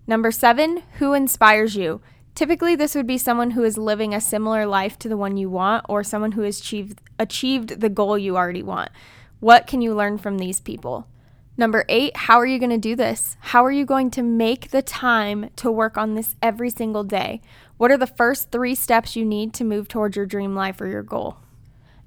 Number 0.07 0.31
seven, 0.31 0.81
who 0.97 1.13
inspires 1.13 1.75
you? 1.75 2.01
Typically, 2.33 2.75
this 2.75 2.95
would 2.95 3.05
be 3.05 3.19
someone 3.19 3.51
who 3.51 3.63
is 3.63 3.77
living 3.77 4.15
a 4.15 4.21
similar 4.21 4.65
life 4.65 4.97
to 4.99 5.07
the 5.07 5.17
one 5.17 5.37
you 5.37 5.47
want 5.47 5.85
or 5.87 6.03
someone 6.03 6.31
who 6.31 6.41
has 6.41 6.59
achieved, 6.59 6.99
achieved 7.19 7.81
the 7.81 7.89
goal 7.89 8.17
you 8.17 8.35
already 8.35 8.63
want. 8.63 8.89
What 9.39 9.67
can 9.67 9.79
you 9.81 9.93
learn 9.93 10.17
from 10.17 10.39
these 10.39 10.59
people? 10.59 11.07
Number 11.55 11.85
eight, 11.87 12.17
how 12.17 12.39
are 12.39 12.45
you 12.45 12.57
going 12.57 12.71
to 12.71 12.77
do 12.79 12.95
this? 12.95 13.37
How 13.39 13.63
are 13.63 13.71
you 13.71 13.85
going 13.85 14.09
to 14.11 14.23
make 14.23 14.71
the 14.71 14.81
time 14.81 15.51
to 15.57 15.69
work 15.69 15.97
on 15.97 16.15
this 16.15 16.35
every 16.41 16.71
single 16.71 17.03
day? 17.03 17.41
What 17.77 17.91
are 17.91 17.97
the 17.97 18.07
first 18.07 18.49
three 18.51 18.73
steps 18.73 19.15
you 19.15 19.23
need 19.23 19.53
to 19.55 19.63
move 19.63 19.87
towards 19.87 20.15
your 20.15 20.25
dream 20.25 20.55
life 20.55 20.81
or 20.81 20.87
your 20.87 21.03
goal? 21.03 21.37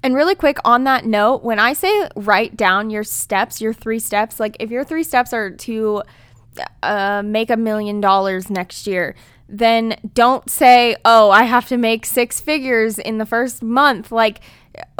And 0.05 0.13
really 0.13 0.35
quick 0.35 0.59
on 0.63 0.83
that 0.83 1.07
note, 1.07 1.43
when 1.43 1.57
I 1.57 1.73
say 1.73 2.07
write 2.15 2.55
down 2.55 2.91
your 2.91 3.03
steps, 3.03 3.59
your 3.59 3.73
three 3.73 3.97
steps, 3.97 4.39
like 4.39 4.55
if 4.59 4.69
your 4.69 4.83
three 4.83 5.01
steps 5.01 5.33
are 5.33 5.49
to 5.49 6.03
uh, 6.83 7.23
make 7.25 7.49
a 7.49 7.57
million 7.57 8.01
dollars 8.01 8.47
next 8.51 8.85
year, 8.85 9.15
then 9.49 9.95
don't 10.13 10.47
say, 10.47 10.95
oh, 11.05 11.31
I 11.31 11.45
have 11.45 11.67
to 11.69 11.77
make 11.77 12.05
six 12.05 12.39
figures 12.39 12.99
in 12.99 13.17
the 13.17 13.25
first 13.25 13.63
month. 13.63 14.11
Like, 14.11 14.41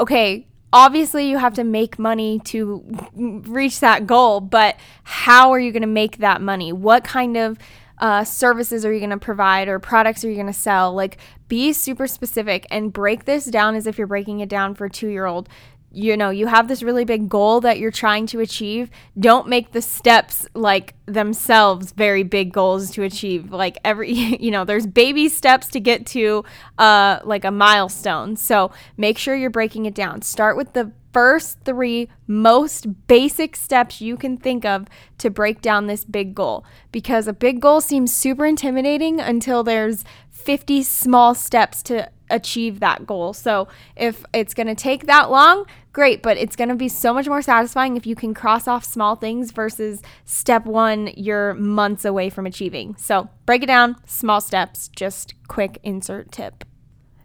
okay, 0.00 0.48
obviously 0.72 1.30
you 1.30 1.38
have 1.38 1.54
to 1.54 1.62
make 1.62 2.00
money 2.00 2.40
to 2.40 2.84
reach 3.14 3.78
that 3.78 4.08
goal, 4.08 4.40
but 4.40 4.74
how 5.04 5.52
are 5.52 5.60
you 5.60 5.70
going 5.70 5.82
to 5.82 5.86
make 5.86 6.18
that 6.18 6.42
money? 6.42 6.72
What 6.72 7.04
kind 7.04 7.36
of 7.36 7.58
uh, 7.98 8.24
services 8.24 8.84
are 8.84 8.92
you 8.92 9.00
going 9.00 9.10
to 9.10 9.18
provide 9.18 9.68
or 9.68 9.78
products 9.78 10.24
are 10.24 10.28
you 10.28 10.34
going 10.34 10.46
to 10.46 10.52
sell? 10.52 10.92
Like, 10.92 11.18
be 11.48 11.72
super 11.72 12.06
specific 12.06 12.66
and 12.70 12.92
break 12.92 13.24
this 13.24 13.44
down 13.46 13.74
as 13.74 13.86
if 13.86 13.98
you're 13.98 14.06
breaking 14.06 14.40
it 14.40 14.48
down 14.48 14.74
for 14.74 14.86
a 14.86 14.90
two 14.90 15.08
year 15.08 15.26
old 15.26 15.48
you 15.96 16.14
know, 16.14 16.28
you 16.28 16.46
have 16.46 16.68
this 16.68 16.82
really 16.82 17.06
big 17.06 17.26
goal 17.26 17.62
that 17.62 17.78
you're 17.78 17.90
trying 17.90 18.26
to 18.26 18.40
achieve, 18.40 18.90
don't 19.18 19.48
make 19.48 19.72
the 19.72 19.80
steps 19.80 20.46
like 20.52 20.94
themselves 21.06 21.92
very 21.92 22.22
big 22.22 22.52
goals 22.52 22.90
to 22.90 23.02
achieve. 23.02 23.50
Like 23.50 23.78
every, 23.82 24.12
you 24.40 24.50
know, 24.50 24.64
there's 24.64 24.86
baby 24.86 25.30
steps 25.30 25.68
to 25.68 25.80
get 25.80 26.04
to 26.08 26.44
uh 26.76 27.20
like 27.24 27.44
a 27.44 27.50
milestone. 27.50 28.36
So, 28.36 28.72
make 28.98 29.16
sure 29.16 29.34
you're 29.34 29.48
breaking 29.48 29.86
it 29.86 29.94
down. 29.94 30.20
Start 30.20 30.58
with 30.58 30.74
the 30.74 30.92
first 31.12 31.60
3 31.64 32.10
most 32.26 33.06
basic 33.06 33.56
steps 33.56 34.02
you 34.02 34.18
can 34.18 34.36
think 34.36 34.66
of 34.66 34.86
to 35.16 35.30
break 35.30 35.62
down 35.62 35.86
this 35.86 36.04
big 36.04 36.34
goal 36.34 36.62
because 36.92 37.26
a 37.26 37.32
big 37.32 37.58
goal 37.58 37.80
seems 37.80 38.12
super 38.14 38.44
intimidating 38.44 39.18
until 39.18 39.62
there's 39.62 40.04
50 40.30 40.82
small 40.82 41.34
steps 41.34 41.82
to 41.84 42.10
achieve 42.30 42.80
that 42.80 43.06
goal. 43.06 43.32
So 43.32 43.68
if 43.96 44.24
it's 44.32 44.54
going 44.54 44.66
to 44.66 44.74
take 44.74 45.06
that 45.06 45.30
long, 45.30 45.66
great, 45.96 46.20
but 46.22 46.36
it's 46.36 46.56
going 46.56 46.68
to 46.68 46.74
be 46.74 46.90
so 46.90 47.14
much 47.14 47.26
more 47.26 47.40
satisfying 47.40 47.96
if 47.96 48.06
you 48.06 48.14
can 48.14 48.34
cross 48.34 48.68
off 48.68 48.84
small 48.84 49.16
things 49.16 49.50
versus 49.50 50.02
step 50.26 50.66
1 50.66 51.14
you're 51.16 51.54
months 51.54 52.04
away 52.04 52.28
from 52.28 52.44
achieving. 52.44 52.94
So 52.98 53.30
break 53.46 53.62
it 53.62 53.66
down, 53.66 53.96
small 54.04 54.42
steps, 54.42 54.88
just 54.88 55.32
quick 55.48 55.78
insert 55.82 56.30
tip. 56.30 56.64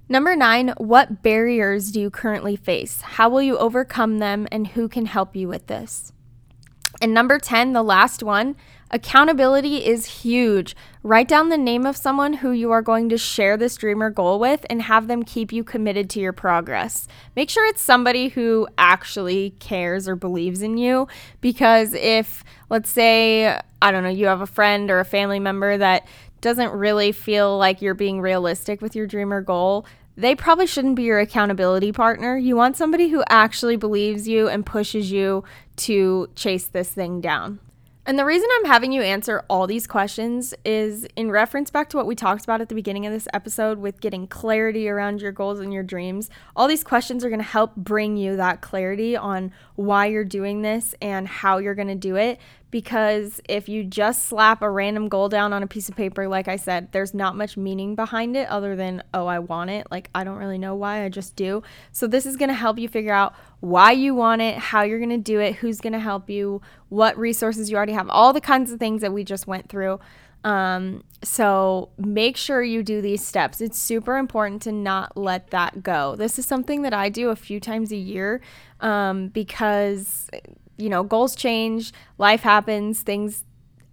Number 0.08 0.38
9, 0.38 0.76
what 0.78 1.22
barriers 1.22 1.92
do 1.92 2.00
you 2.00 2.10
currently 2.10 2.56
face? 2.56 3.02
How 3.02 3.28
will 3.28 3.42
you 3.42 3.58
overcome 3.58 4.20
them 4.20 4.48
and 4.54 4.68
who 4.68 4.88
can 4.88 5.06
help 5.06 5.36
you 5.36 5.50
with 5.50 5.68
this? 5.68 6.14
And 7.02 7.14
number 7.14 7.40
10, 7.40 7.74
the 7.74 7.84
last 7.84 8.24
one, 8.24 8.56
accountability 8.92 9.86
is 9.86 10.06
huge. 10.06 10.76
Write 11.02 11.28
down 11.28 11.50
the 11.50 11.58
name 11.58 11.86
of 11.86 11.98
someone 11.98 12.34
who 12.34 12.52
you 12.52 12.72
are 12.72 12.82
going 12.82 13.10
to 13.10 13.18
share 13.18 13.58
this 13.58 13.76
dream 13.76 14.04
or 14.04 14.10
goal 14.10 14.38
with 14.38 14.66
and 14.70 14.84
have 14.84 15.08
them 15.08 15.24
keep 15.24 15.52
you 15.52 15.64
committed 15.64 16.10
to 16.12 16.20
your 16.20 16.34
progress. 16.34 17.08
Make 17.36 17.50
sure 17.50 17.66
it's 17.66 17.82
somebody 17.82 18.30
who 18.30 18.68
actually 18.78 19.52
cares 19.60 20.08
or 20.08 20.16
believes 20.16 20.62
in 20.62 20.78
you 20.78 21.08
because 21.40 21.94
if, 21.94 22.44
let's 22.70 22.90
say, 22.90 23.60
I 23.82 23.92
don't 23.92 24.04
know, 24.04 24.10
you 24.10 24.28
have 24.28 24.42
a 24.42 24.46
friend 24.46 24.92
or 24.92 25.00
a 25.00 25.06
family 25.06 25.40
member 25.40 25.78
that 25.78 26.06
doesn't 26.42 26.72
really 26.72 27.12
feel 27.12 27.58
like 27.58 27.82
you're 27.82 27.94
being 27.94 28.20
realistic 28.20 28.82
with 28.82 28.96
your 28.96 29.08
dream 29.08 29.32
or 29.32 29.42
goal, 29.42 29.86
they 30.18 30.36
probably 30.36 30.68
shouldn't 30.68 30.96
be 30.96 31.04
your 31.04 31.20
accountability 31.20 31.92
partner. 31.92 32.38
You 32.38 32.56
want 32.56 32.78
somebody 32.78 33.10
who 33.10 33.24
actually 33.30 33.78
believes 33.78 34.28
you 34.28 34.50
and 34.50 34.66
pushes 34.66 35.12
you 35.12 35.44
to 35.78 36.30
chase 36.36 36.66
this 36.66 36.90
thing 36.90 37.22
down. 37.22 37.60
And 38.04 38.18
the 38.18 38.26
reason 38.26 38.50
I'm 38.52 38.66
having 38.66 38.92
you 38.92 39.04
answer 39.04 39.46
all 39.48 39.68
these 39.68 39.86
questions 39.86 40.56
is 40.66 41.06
in 41.16 41.30
reference 41.30 41.70
back 41.70 41.88
to 41.90 41.98
what 41.98 42.08
we 42.08 42.16
talked 42.16 42.44
about 42.44 42.60
at 42.60 42.68
the 42.68 42.74
beginning 42.74 43.06
of 43.06 43.14
this 43.14 43.28
episode 43.32 43.78
with 43.78 44.02
getting 44.02 44.26
clarity 44.26 44.90
around 44.90 45.22
your 45.22 45.32
goals 45.32 45.60
and 45.60 45.72
your 45.72 45.84
dreams. 45.84 46.28
All 46.56 46.68
these 46.68 46.84
questions 46.84 47.24
are 47.24 47.30
going 47.30 47.40
to 47.40 47.46
help 47.46 47.76
bring 47.76 48.18
you 48.18 48.36
that 48.38 48.62
clarity 48.62 49.16
on 49.16 49.52
why 49.76 50.08
you're 50.08 50.26
doing 50.26 50.64
this 50.64 50.96
and 51.00 51.28
how 51.28 51.60
you're 51.60 51.76
going 51.76 51.90
to 51.90 51.96
do 51.96 52.16
it 52.16 52.40
because 52.72 53.42
if 53.48 53.68
you 53.70 53.84
just 53.84 54.28
slap 54.28 54.62
a 54.62 54.70
random 54.70 55.10
goal 55.10 55.30
down 55.30 55.52
on 55.52 55.62
a 55.62 55.68
piece 55.68 55.90
of 55.90 55.96
paper, 55.96 56.28
like 56.28 56.48
I 56.48 56.56
said, 56.56 56.92
there's 56.94 57.14
not 57.14 57.36
much 57.36 57.58
meaning 57.58 57.96
behind 57.96 58.38
it 58.38 58.48
other 58.48 58.76
than, 58.76 59.04
oh, 59.14 59.28
I 59.28 59.40
want 59.40 59.70
it. 59.70 59.88
Like, 59.92 60.10
I 60.16 60.24
don't 60.24 60.38
really 60.38 60.58
know 60.58 60.74
why, 60.74 61.04
I 61.04 61.10
just 61.10 61.36
do. 61.36 61.62
So, 61.92 62.08
this 62.08 62.26
is 62.26 62.38
to 62.50 62.56
help 62.56 62.80
you 62.80 62.88
figure 62.88 63.14
out 63.14 63.36
why 63.60 63.92
you 63.92 64.16
want 64.16 64.42
it, 64.42 64.58
how 64.58 64.84
you're 64.84 65.00
to 65.10 65.18
do 65.18 65.40
it, 65.40 65.56
who's 65.56 65.80
to 65.94 66.00
help 66.00 66.30
you, 66.30 66.62
what 66.90 67.18
resources 67.18 67.70
you 67.70 67.76
already 67.76 67.94
have, 67.94 68.10
all 68.10 68.34
the 68.34 68.42
kinds 68.42 68.72
of 68.72 68.80
things 68.80 69.02
that 69.02 69.14
we 69.14 69.24
just 69.24 69.48
went 69.48 69.70
through. 69.70 70.00
Um, 70.44 71.04
so 71.24 71.90
make 71.98 72.36
sure 72.36 72.64
you 72.64 72.82
do 72.84 73.02
these 73.02 73.26
steps. 73.26 73.62
It's 73.62 73.78
super 73.78 74.18
important 74.18 74.62
to 74.64 74.72
not 74.72 75.16
let 75.16 75.52
that 75.52 75.84
go. 75.84 76.16
This 76.16 76.40
is 76.40 76.46
something 76.46 76.82
that 76.82 76.94
I 76.94 77.10
do 77.10 77.30
a 77.30 77.36
few 77.36 77.60
times 77.60 77.92
a 77.92 77.98
year 77.98 78.42
um, 78.80 79.28
because 79.28 80.30
you 80.82 80.90
know, 80.90 81.04
goals 81.04 81.36
change, 81.36 81.94
life 82.18 82.42
happens, 82.42 83.02
things, 83.02 83.46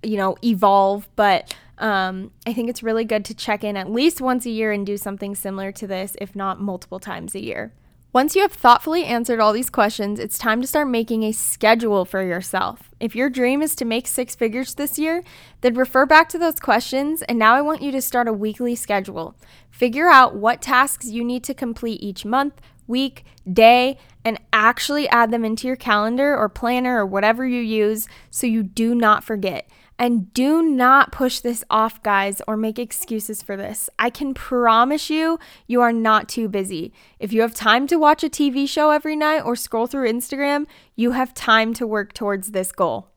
you 0.02 0.16
know, 0.16 0.36
evolve. 0.42 1.08
But 1.14 1.54
um, 1.78 2.30
I 2.46 2.52
think 2.52 2.68
it's 2.70 2.82
really 2.82 3.04
good 3.04 3.24
to 3.26 3.34
check 3.34 3.62
in 3.62 3.76
at 3.76 3.90
least 3.90 4.20
once 4.20 4.46
a 4.46 4.50
year 4.50 4.72
and 4.72 4.84
do 4.84 4.96
something 4.96 5.34
similar 5.34 5.70
to 5.72 5.86
this, 5.86 6.16
if 6.20 6.34
not 6.34 6.60
multiple 6.60 6.98
times 6.98 7.34
a 7.34 7.42
year. 7.42 7.72
Once 8.10 8.34
you 8.34 8.40
have 8.40 8.52
thoughtfully 8.52 9.04
answered 9.04 9.38
all 9.38 9.52
these 9.52 9.68
questions, 9.68 10.18
it's 10.18 10.38
time 10.38 10.62
to 10.62 10.66
start 10.66 10.88
making 10.88 11.22
a 11.22 11.30
schedule 11.30 12.06
for 12.06 12.22
yourself. 12.22 12.90
If 12.98 13.14
your 13.14 13.28
dream 13.28 13.60
is 13.60 13.74
to 13.76 13.84
make 13.84 14.06
six 14.06 14.34
figures 14.34 14.74
this 14.74 14.98
year, 14.98 15.22
then 15.60 15.74
refer 15.74 16.06
back 16.06 16.30
to 16.30 16.38
those 16.38 16.58
questions. 16.58 17.20
And 17.22 17.38
now 17.38 17.54
I 17.54 17.60
want 17.60 17.82
you 17.82 17.92
to 17.92 18.00
start 18.00 18.26
a 18.26 18.32
weekly 18.32 18.74
schedule. 18.74 19.36
Figure 19.70 20.08
out 20.08 20.34
what 20.34 20.62
tasks 20.62 21.06
you 21.06 21.22
need 21.22 21.44
to 21.44 21.54
complete 21.54 22.02
each 22.02 22.24
month, 22.24 22.54
week, 22.86 23.26
day, 23.52 23.98
and 24.28 24.38
actually 24.52 25.08
add 25.08 25.30
them 25.30 25.42
into 25.42 25.66
your 25.66 25.76
calendar 25.76 26.36
or 26.36 26.50
planner 26.50 26.98
or 26.98 27.06
whatever 27.06 27.46
you 27.46 27.62
use 27.62 28.06
so 28.30 28.46
you 28.46 28.62
do 28.62 28.94
not 28.94 29.24
forget. 29.24 29.68
And 29.98 30.32
do 30.32 30.62
not 30.62 31.10
push 31.10 31.40
this 31.40 31.64
off, 31.70 32.02
guys, 32.02 32.40
or 32.46 32.56
make 32.56 32.78
excuses 32.78 33.42
for 33.42 33.56
this. 33.56 33.90
I 33.98 34.10
can 34.10 34.34
promise 34.34 35.08
you, 35.10 35.40
you 35.66 35.80
are 35.80 35.92
not 35.92 36.28
too 36.28 36.46
busy. 36.48 36.92
If 37.18 37.32
you 37.32 37.40
have 37.40 37.54
time 37.54 37.86
to 37.88 37.96
watch 37.96 38.22
a 38.22 38.28
TV 38.28 38.68
show 38.68 38.90
every 38.90 39.16
night 39.16 39.40
or 39.40 39.56
scroll 39.56 39.88
through 39.88 40.12
Instagram, 40.12 40.66
you 40.94 41.12
have 41.12 41.34
time 41.34 41.72
to 41.74 41.86
work 41.86 42.12
towards 42.12 42.52
this 42.52 42.70
goal. 42.70 43.08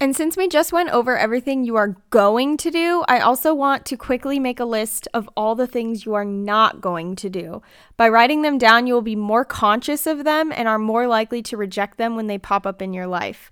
And 0.00 0.14
since 0.14 0.36
we 0.36 0.46
just 0.46 0.72
went 0.72 0.90
over 0.90 1.18
everything 1.18 1.64
you 1.64 1.74
are 1.74 1.96
going 2.10 2.56
to 2.58 2.70
do, 2.70 3.04
I 3.08 3.18
also 3.18 3.52
want 3.52 3.84
to 3.86 3.96
quickly 3.96 4.38
make 4.38 4.60
a 4.60 4.64
list 4.64 5.08
of 5.12 5.28
all 5.36 5.56
the 5.56 5.66
things 5.66 6.06
you 6.06 6.14
are 6.14 6.24
not 6.24 6.80
going 6.80 7.16
to 7.16 7.28
do. 7.28 7.62
By 7.96 8.08
writing 8.08 8.42
them 8.42 8.58
down, 8.58 8.86
you 8.86 8.94
will 8.94 9.02
be 9.02 9.16
more 9.16 9.44
conscious 9.44 10.06
of 10.06 10.22
them 10.22 10.52
and 10.52 10.68
are 10.68 10.78
more 10.78 11.08
likely 11.08 11.42
to 11.42 11.56
reject 11.56 11.98
them 11.98 12.14
when 12.14 12.28
they 12.28 12.38
pop 12.38 12.64
up 12.64 12.80
in 12.80 12.92
your 12.92 13.08
life. 13.08 13.50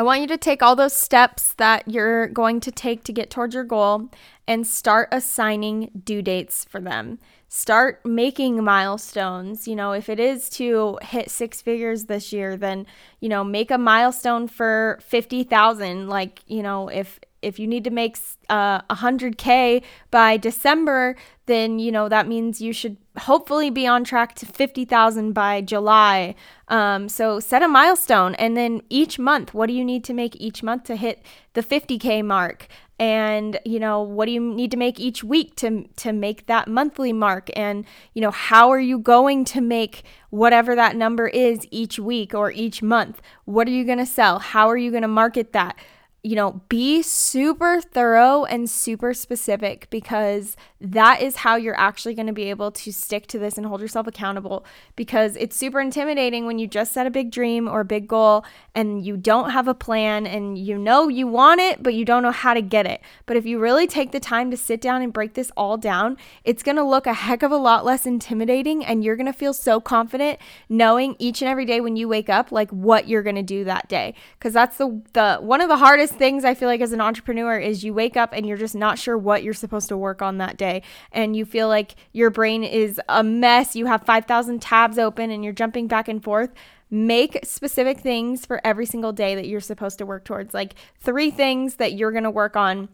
I 0.00 0.02
want 0.02 0.22
you 0.22 0.26
to 0.28 0.38
take 0.38 0.62
all 0.62 0.76
those 0.76 0.94
steps 0.94 1.52
that 1.58 1.86
you're 1.86 2.28
going 2.28 2.60
to 2.60 2.72
take 2.72 3.04
to 3.04 3.12
get 3.12 3.28
towards 3.28 3.54
your 3.54 3.64
goal 3.64 4.08
and 4.48 4.66
start 4.66 5.10
assigning 5.12 5.90
due 6.04 6.22
dates 6.22 6.64
for 6.64 6.80
them 6.80 7.18
start 7.50 8.00
making 8.06 8.62
milestones. 8.62 9.66
You 9.68 9.74
know, 9.76 9.92
if 9.92 10.08
it 10.08 10.20
is 10.20 10.48
to 10.50 10.98
hit 11.02 11.30
six 11.30 11.60
figures 11.60 12.04
this 12.04 12.32
year, 12.32 12.56
then, 12.56 12.86
you 13.18 13.28
know, 13.28 13.42
make 13.42 13.72
a 13.72 13.76
milestone 13.76 14.46
for 14.46 15.00
50,000. 15.02 16.08
Like, 16.08 16.42
you 16.46 16.62
know, 16.62 16.88
if, 16.88 17.18
if 17.42 17.58
you 17.58 17.66
need 17.66 17.84
to 17.84 17.90
make 17.90 18.18
uh, 18.48 18.82
100K 18.82 19.82
by 20.10 20.36
December, 20.36 21.16
then, 21.46 21.78
you 21.78 21.90
know, 21.90 22.08
that 22.08 22.28
means 22.28 22.60
you 22.60 22.72
should 22.72 22.96
hopefully 23.18 23.70
be 23.70 23.86
on 23.86 24.04
track 24.04 24.34
to 24.36 24.46
50,000 24.46 25.32
by 25.32 25.60
July. 25.60 26.34
Um, 26.68 27.08
so 27.08 27.40
set 27.40 27.62
a 27.62 27.68
milestone. 27.68 28.34
And 28.36 28.56
then 28.56 28.82
each 28.88 29.18
month, 29.18 29.54
what 29.54 29.66
do 29.66 29.72
you 29.72 29.84
need 29.84 30.04
to 30.04 30.14
make 30.14 30.36
each 30.36 30.62
month 30.62 30.84
to 30.84 30.96
hit 30.96 31.24
the 31.54 31.62
50K 31.62 32.24
mark? 32.24 32.68
and 33.00 33.58
you 33.64 33.80
know 33.80 34.02
what 34.02 34.26
do 34.26 34.32
you 34.32 34.40
need 34.40 34.70
to 34.70 34.76
make 34.76 35.00
each 35.00 35.24
week 35.24 35.56
to 35.56 35.84
to 35.96 36.12
make 36.12 36.46
that 36.46 36.68
monthly 36.68 37.14
mark 37.14 37.48
and 37.56 37.86
you 38.12 38.20
know 38.20 38.30
how 38.30 38.68
are 38.68 38.78
you 38.78 38.98
going 38.98 39.42
to 39.42 39.60
make 39.62 40.04
whatever 40.28 40.76
that 40.76 40.94
number 40.94 41.26
is 41.26 41.66
each 41.70 41.98
week 41.98 42.34
or 42.34 42.52
each 42.52 42.82
month 42.82 43.22
what 43.46 43.66
are 43.66 43.70
you 43.70 43.84
going 43.84 43.98
to 43.98 44.04
sell 44.04 44.38
how 44.38 44.68
are 44.68 44.76
you 44.76 44.90
going 44.90 45.02
to 45.02 45.08
market 45.08 45.54
that 45.54 45.76
you 46.22 46.36
know, 46.36 46.60
be 46.68 47.00
super 47.00 47.80
thorough 47.80 48.44
and 48.44 48.68
super 48.68 49.14
specific 49.14 49.86
because 49.88 50.54
that 50.78 51.22
is 51.22 51.36
how 51.36 51.56
you're 51.56 51.78
actually 51.78 52.14
going 52.14 52.26
to 52.26 52.32
be 52.32 52.50
able 52.50 52.70
to 52.70 52.92
stick 52.92 53.26
to 53.26 53.38
this 53.38 53.56
and 53.56 53.66
hold 53.66 53.80
yourself 53.80 54.06
accountable. 54.06 54.64
Because 54.96 55.34
it's 55.36 55.56
super 55.56 55.80
intimidating 55.80 56.44
when 56.44 56.58
you 56.58 56.66
just 56.66 56.92
set 56.92 57.06
a 57.06 57.10
big 57.10 57.30
dream 57.30 57.66
or 57.66 57.80
a 57.80 57.84
big 57.86 58.06
goal 58.06 58.44
and 58.74 59.04
you 59.04 59.16
don't 59.16 59.50
have 59.50 59.66
a 59.66 59.74
plan 59.74 60.26
and 60.26 60.58
you 60.58 60.76
know 60.76 61.08
you 61.08 61.26
want 61.26 61.60
it, 61.60 61.82
but 61.82 61.94
you 61.94 62.04
don't 62.04 62.22
know 62.22 62.32
how 62.32 62.52
to 62.52 62.60
get 62.60 62.84
it. 62.84 63.00
But 63.24 63.38
if 63.38 63.46
you 63.46 63.58
really 63.58 63.86
take 63.86 64.12
the 64.12 64.20
time 64.20 64.50
to 64.50 64.58
sit 64.58 64.82
down 64.82 65.00
and 65.00 65.14
break 65.14 65.32
this 65.32 65.50
all 65.56 65.78
down, 65.78 66.18
it's 66.44 66.62
going 66.62 66.76
to 66.76 66.84
look 66.84 67.06
a 67.06 67.14
heck 67.14 67.42
of 67.42 67.50
a 67.50 67.56
lot 67.56 67.84
less 67.86 68.04
intimidating 68.04 68.84
and 68.84 69.02
you're 69.02 69.16
going 69.16 69.24
to 69.24 69.32
feel 69.32 69.54
so 69.54 69.80
confident 69.80 70.38
knowing 70.68 71.16
each 71.18 71.40
and 71.40 71.48
every 71.48 71.64
day 71.64 71.80
when 71.80 71.96
you 71.96 72.08
wake 72.08 72.28
up, 72.28 72.52
like 72.52 72.70
what 72.70 73.08
you're 73.08 73.22
going 73.22 73.36
to 73.36 73.42
do 73.42 73.64
that 73.64 73.88
day. 73.88 74.14
Because 74.38 74.52
that's 74.52 74.76
the, 74.76 75.00
the 75.14 75.38
one 75.40 75.62
of 75.62 75.68
the 75.68 75.78
hardest 75.78 76.09
hardest 76.10 76.18
things 76.18 76.44
I 76.44 76.54
feel 76.54 76.68
like 76.68 76.80
as 76.80 76.92
an 76.92 77.00
entrepreneur 77.00 77.58
is 77.58 77.84
you 77.84 77.94
wake 77.94 78.16
up 78.16 78.30
and 78.32 78.46
you're 78.46 78.56
just 78.56 78.74
not 78.74 78.98
sure 78.98 79.16
what 79.16 79.42
you're 79.42 79.54
supposed 79.54 79.88
to 79.88 79.96
work 79.96 80.22
on 80.22 80.38
that 80.38 80.56
day. 80.56 80.82
And 81.12 81.36
you 81.36 81.44
feel 81.44 81.68
like 81.68 81.94
your 82.12 82.30
brain 82.30 82.64
is 82.64 83.00
a 83.08 83.22
mess. 83.22 83.76
You 83.76 83.86
have 83.86 84.02
5,000 84.02 84.60
tabs 84.60 84.98
open 84.98 85.30
and 85.30 85.44
you're 85.44 85.52
jumping 85.52 85.86
back 85.86 86.08
and 86.08 86.22
forth. 86.22 86.50
Make 86.90 87.38
specific 87.44 88.00
things 88.00 88.44
for 88.44 88.60
every 88.64 88.86
single 88.86 89.12
day 89.12 89.34
that 89.34 89.46
you're 89.46 89.60
supposed 89.60 89.98
to 89.98 90.06
work 90.06 90.24
towards. 90.24 90.52
Like 90.52 90.74
three 90.98 91.30
things 91.30 91.76
that 91.76 91.92
you're 91.92 92.12
going 92.12 92.24
to 92.24 92.30
work 92.30 92.56
on 92.56 92.88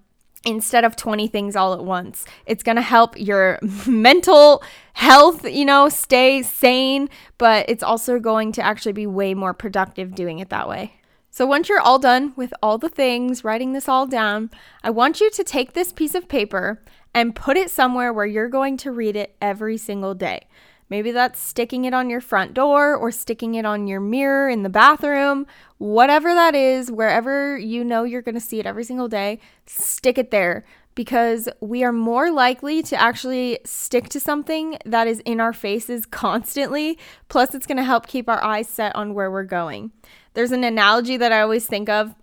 instead 0.44 0.84
of 0.84 0.94
20 0.94 1.26
things 1.28 1.56
all 1.56 1.72
at 1.72 1.84
once. 1.84 2.24
It's 2.44 2.62
going 2.62 2.76
to 2.76 2.82
help 2.82 3.18
your 3.18 3.58
mental 3.86 4.62
health, 4.92 5.44
you 5.48 5.64
know, 5.64 5.88
stay 5.88 6.42
sane, 6.42 7.08
but 7.38 7.66
it's 7.68 7.82
also 7.82 8.20
going 8.20 8.52
to 8.52 8.62
actually 8.62 8.92
be 8.92 9.06
way 9.06 9.34
more 9.34 9.54
productive 9.54 10.14
doing 10.14 10.38
it 10.38 10.50
that 10.50 10.68
way. 10.68 10.95
So, 11.36 11.44
once 11.44 11.68
you're 11.68 11.78
all 11.78 11.98
done 11.98 12.32
with 12.34 12.54
all 12.62 12.78
the 12.78 12.88
things, 12.88 13.44
writing 13.44 13.74
this 13.74 13.90
all 13.90 14.06
down, 14.06 14.50
I 14.82 14.88
want 14.88 15.20
you 15.20 15.30
to 15.32 15.44
take 15.44 15.74
this 15.74 15.92
piece 15.92 16.14
of 16.14 16.28
paper 16.28 16.80
and 17.12 17.36
put 17.36 17.58
it 17.58 17.68
somewhere 17.68 18.10
where 18.10 18.24
you're 18.24 18.48
going 18.48 18.78
to 18.78 18.90
read 18.90 19.16
it 19.16 19.36
every 19.38 19.76
single 19.76 20.14
day. 20.14 20.46
Maybe 20.88 21.10
that's 21.10 21.38
sticking 21.38 21.84
it 21.84 21.92
on 21.92 22.08
your 22.08 22.22
front 22.22 22.54
door 22.54 22.96
or 22.96 23.10
sticking 23.10 23.54
it 23.54 23.66
on 23.66 23.86
your 23.86 24.00
mirror 24.00 24.48
in 24.48 24.62
the 24.62 24.70
bathroom, 24.70 25.46
whatever 25.76 26.32
that 26.32 26.54
is, 26.54 26.90
wherever 26.90 27.58
you 27.58 27.84
know 27.84 28.04
you're 28.04 28.22
going 28.22 28.34
to 28.34 28.40
see 28.40 28.58
it 28.58 28.64
every 28.64 28.84
single 28.84 29.08
day, 29.08 29.38
stick 29.66 30.16
it 30.16 30.30
there 30.30 30.64
because 30.94 31.50
we 31.60 31.84
are 31.84 31.92
more 31.92 32.30
likely 32.30 32.82
to 32.82 32.98
actually 32.98 33.58
stick 33.64 34.08
to 34.08 34.18
something 34.18 34.78
that 34.86 35.06
is 35.06 35.20
in 35.20 35.40
our 35.40 35.52
faces 35.52 36.06
constantly. 36.10 36.98
Plus, 37.28 37.54
it's 37.54 37.66
going 37.66 37.76
to 37.76 37.84
help 37.84 38.06
keep 38.06 38.28
our 38.28 38.42
eyes 38.42 38.68
set 38.68 38.96
on 38.96 39.12
where 39.12 39.30
we're 39.30 39.44
going. 39.44 39.92
There's 40.36 40.52
an 40.52 40.64
analogy 40.64 41.16
that 41.16 41.32
I 41.32 41.40
always 41.40 41.66
think 41.66 41.88
of 41.88 42.14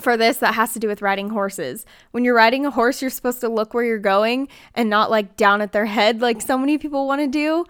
for 0.00 0.16
this 0.16 0.38
that 0.38 0.54
has 0.54 0.72
to 0.72 0.80
do 0.80 0.88
with 0.88 1.02
riding 1.02 1.30
horses. 1.30 1.86
When 2.10 2.24
you're 2.24 2.34
riding 2.34 2.66
a 2.66 2.70
horse, 2.70 3.00
you're 3.00 3.12
supposed 3.12 3.40
to 3.42 3.48
look 3.48 3.72
where 3.72 3.84
you're 3.84 3.98
going 3.98 4.48
and 4.74 4.90
not 4.90 5.08
like 5.08 5.36
down 5.36 5.60
at 5.60 5.70
their 5.70 5.86
head 5.86 6.20
like 6.20 6.42
so 6.42 6.58
many 6.58 6.78
people 6.78 7.06
want 7.06 7.20
to 7.20 7.28
do 7.28 7.64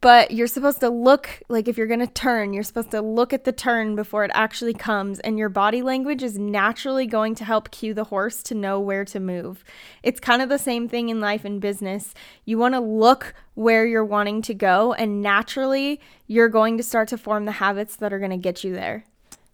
but 0.00 0.30
you're 0.30 0.46
supposed 0.46 0.80
to 0.80 0.88
look 0.88 1.42
like 1.48 1.68
if 1.68 1.76
you're 1.76 1.86
going 1.86 2.00
to 2.00 2.06
turn, 2.06 2.54
you're 2.54 2.62
supposed 2.62 2.90
to 2.92 3.02
look 3.02 3.32
at 3.32 3.44
the 3.44 3.52
turn 3.52 3.96
before 3.96 4.24
it 4.24 4.30
actually 4.32 4.72
comes, 4.72 5.20
and 5.20 5.38
your 5.38 5.50
body 5.50 5.82
language 5.82 6.22
is 6.22 6.38
naturally 6.38 7.06
going 7.06 7.34
to 7.34 7.44
help 7.44 7.70
cue 7.70 7.92
the 7.92 8.04
horse 8.04 8.42
to 8.44 8.54
know 8.54 8.80
where 8.80 9.04
to 9.04 9.20
move. 9.20 9.62
It's 10.02 10.18
kind 10.18 10.40
of 10.40 10.48
the 10.48 10.58
same 10.58 10.88
thing 10.88 11.10
in 11.10 11.20
life 11.20 11.44
and 11.44 11.60
business. 11.60 12.14
You 12.46 12.56
want 12.56 12.74
to 12.74 12.80
look 12.80 13.34
where 13.54 13.86
you're 13.86 14.04
wanting 14.04 14.40
to 14.42 14.54
go, 14.54 14.94
and 14.94 15.20
naturally, 15.20 16.00
you're 16.26 16.48
going 16.48 16.78
to 16.78 16.82
start 16.82 17.08
to 17.08 17.18
form 17.18 17.44
the 17.44 17.52
habits 17.52 17.96
that 17.96 18.12
are 18.12 18.18
going 18.18 18.30
to 18.30 18.38
get 18.38 18.64
you 18.64 18.72
there. 18.72 19.04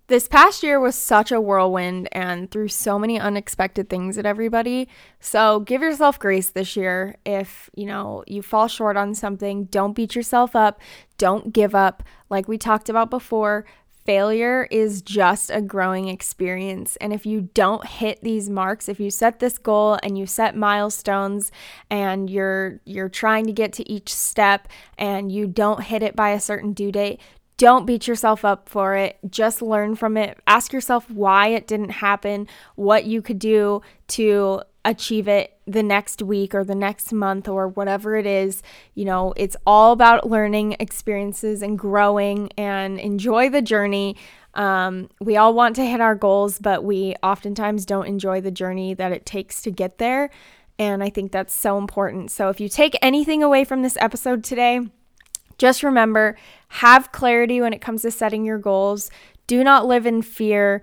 This 0.08 0.28
past 0.28 0.62
year 0.62 0.78
was 0.78 0.94
such 0.94 1.32
a 1.32 1.40
whirlwind 1.40 2.08
and 2.12 2.48
threw 2.48 2.68
so 2.68 2.96
many 2.96 3.18
unexpected 3.18 3.90
things 3.90 4.16
at 4.16 4.26
everybody. 4.26 4.88
So 5.18 5.60
give 5.60 5.82
yourself 5.82 6.16
grace 6.20 6.50
this 6.50 6.76
year. 6.76 7.16
If, 7.24 7.68
you 7.74 7.86
know, 7.86 8.22
you 8.28 8.40
fall 8.40 8.68
short 8.68 8.96
on 8.96 9.16
something, 9.16 9.64
don't 9.64 9.94
beat 9.94 10.14
yourself 10.14 10.54
up. 10.54 10.80
Don't 11.18 11.52
give 11.52 11.74
up. 11.74 12.04
Like 12.30 12.46
we 12.46 12.56
talked 12.56 12.88
about 12.88 13.10
before, 13.10 13.64
failure 14.04 14.68
is 14.70 15.02
just 15.02 15.50
a 15.50 15.60
growing 15.60 16.06
experience. 16.06 16.94
And 17.00 17.12
if 17.12 17.26
you 17.26 17.50
don't 17.52 17.84
hit 17.84 18.20
these 18.22 18.48
marks, 18.48 18.88
if 18.88 19.00
you 19.00 19.10
set 19.10 19.40
this 19.40 19.58
goal 19.58 19.98
and 20.04 20.16
you 20.16 20.26
set 20.26 20.54
milestones 20.54 21.50
and 21.90 22.30
you're 22.30 22.80
you're 22.84 23.08
trying 23.08 23.46
to 23.46 23.52
get 23.52 23.72
to 23.72 23.90
each 23.90 24.14
step 24.14 24.68
and 24.96 25.32
you 25.32 25.48
don't 25.48 25.82
hit 25.82 26.04
it 26.04 26.14
by 26.14 26.30
a 26.30 26.40
certain 26.40 26.72
due 26.72 26.92
date, 26.92 27.20
don't 27.58 27.86
beat 27.86 28.06
yourself 28.06 28.44
up 28.44 28.68
for 28.68 28.96
it. 28.96 29.18
Just 29.28 29.62
learn 29.62 29.94
from 29.94 30.16
it. 30.16 30.38
Ask 30.46 30.72
yourself 30.72 31.10
why 31.10 31.48
it 31.48 31.66
didn't 31.66 31.90
happen, 31.90 32.48
what 32.74 33.04
you 33.04 33.22
could 33.22 33.38
do 33.38 33.80
to 34.08 34.62
achieve 34.84 35.26
it 35.26 35.58
the 35.66 35.82
next 35.82 36.22
week 36.22 36.54
or 36.54 36.62
the 36.62 36.74
next 36.74 37.12
month 37.12 37.48
or 37.48 37.68
whatever 37.68 38.16
it 38.16 38.26
is. 38.26 38.62
You 38.94 39.04
know, 39.06 39.32
it's 39.36 39.56
all 39.66 39.92
about 39.92 40.28
learning 40.28 40.76
experiences 40.78 41.62
and 41.62 41.78
growing 41.78 42.50
and 42.56 43.00
enjoy 43.00 43.48
the 43.50 43.62
journey. 43.62 44.16
Um, 44.54 45.10
we 45.20 45.36
all 45.36 45.54
want 45.54 45.76
to 45.76 45.84
hit 45.84 46.00
our 46.00 46.14
goals, 46.14 46.58
but 46.58 46.84
we 46.84 47.14
oftentimes 47.22 47.84
don't 47.84 48.06
enjoy 48.06 48.40
the 48.40 48.50
journey 48.50 48.94
that 48.94 49.12
it 49.12 49.26
takes 49.26 49.60
to 49.62 49.70
get 49.70 49.98
there. 49.98 50.30
And 50.78 51.02
I 51.02 51.10
think 51.10 51.32
that's 51.32 51.54
so 51.54 51.78
important. 51.78 52.30
So 52.30 52.48
if 52.48 52.60
you 52.60 52.68
take 52.68 52.96
anything 53.02 53.42
away 53.42 53.64
from 53.64 53.82
this 53.82 53.96
episode 53.98 54.44
today, 54.44 54.80
just 55.58 55.82
remember 55.82 56.36
have 56.68 57.12
clarity 57.12 57.60
when 57.60 57.72
it 57.72 57.80
comes 57.80 58.02
to 58.02 58.10
setting 58.10 58.44
your 58.44 58.58
goals. 58.58 59.10
Do 59.46 59.62
not 59.62 59.86
live 59.86 60.06
in 60.06 60.22
fear. 60.22 60.82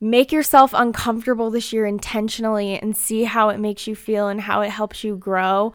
Make 0.00 0.32
yourself 0.32 0.72
uncomfortable 0.74 1.50
this 1.50 1.72
year 1.72 1.86
intentionally 1.86 2.78
and 2.78 2.96
see 2.96 3.24
how 3.24 3.50
it 3.50 3.60
makes 3.60 3.86
you 3.86 3.94
feel 3.94 4.28
and 4.28 4.40
how 4.40 4.62
it 4.62 4.70
helps 4.70 5.04
you 5.04 5.16
grow. 5.16 5.74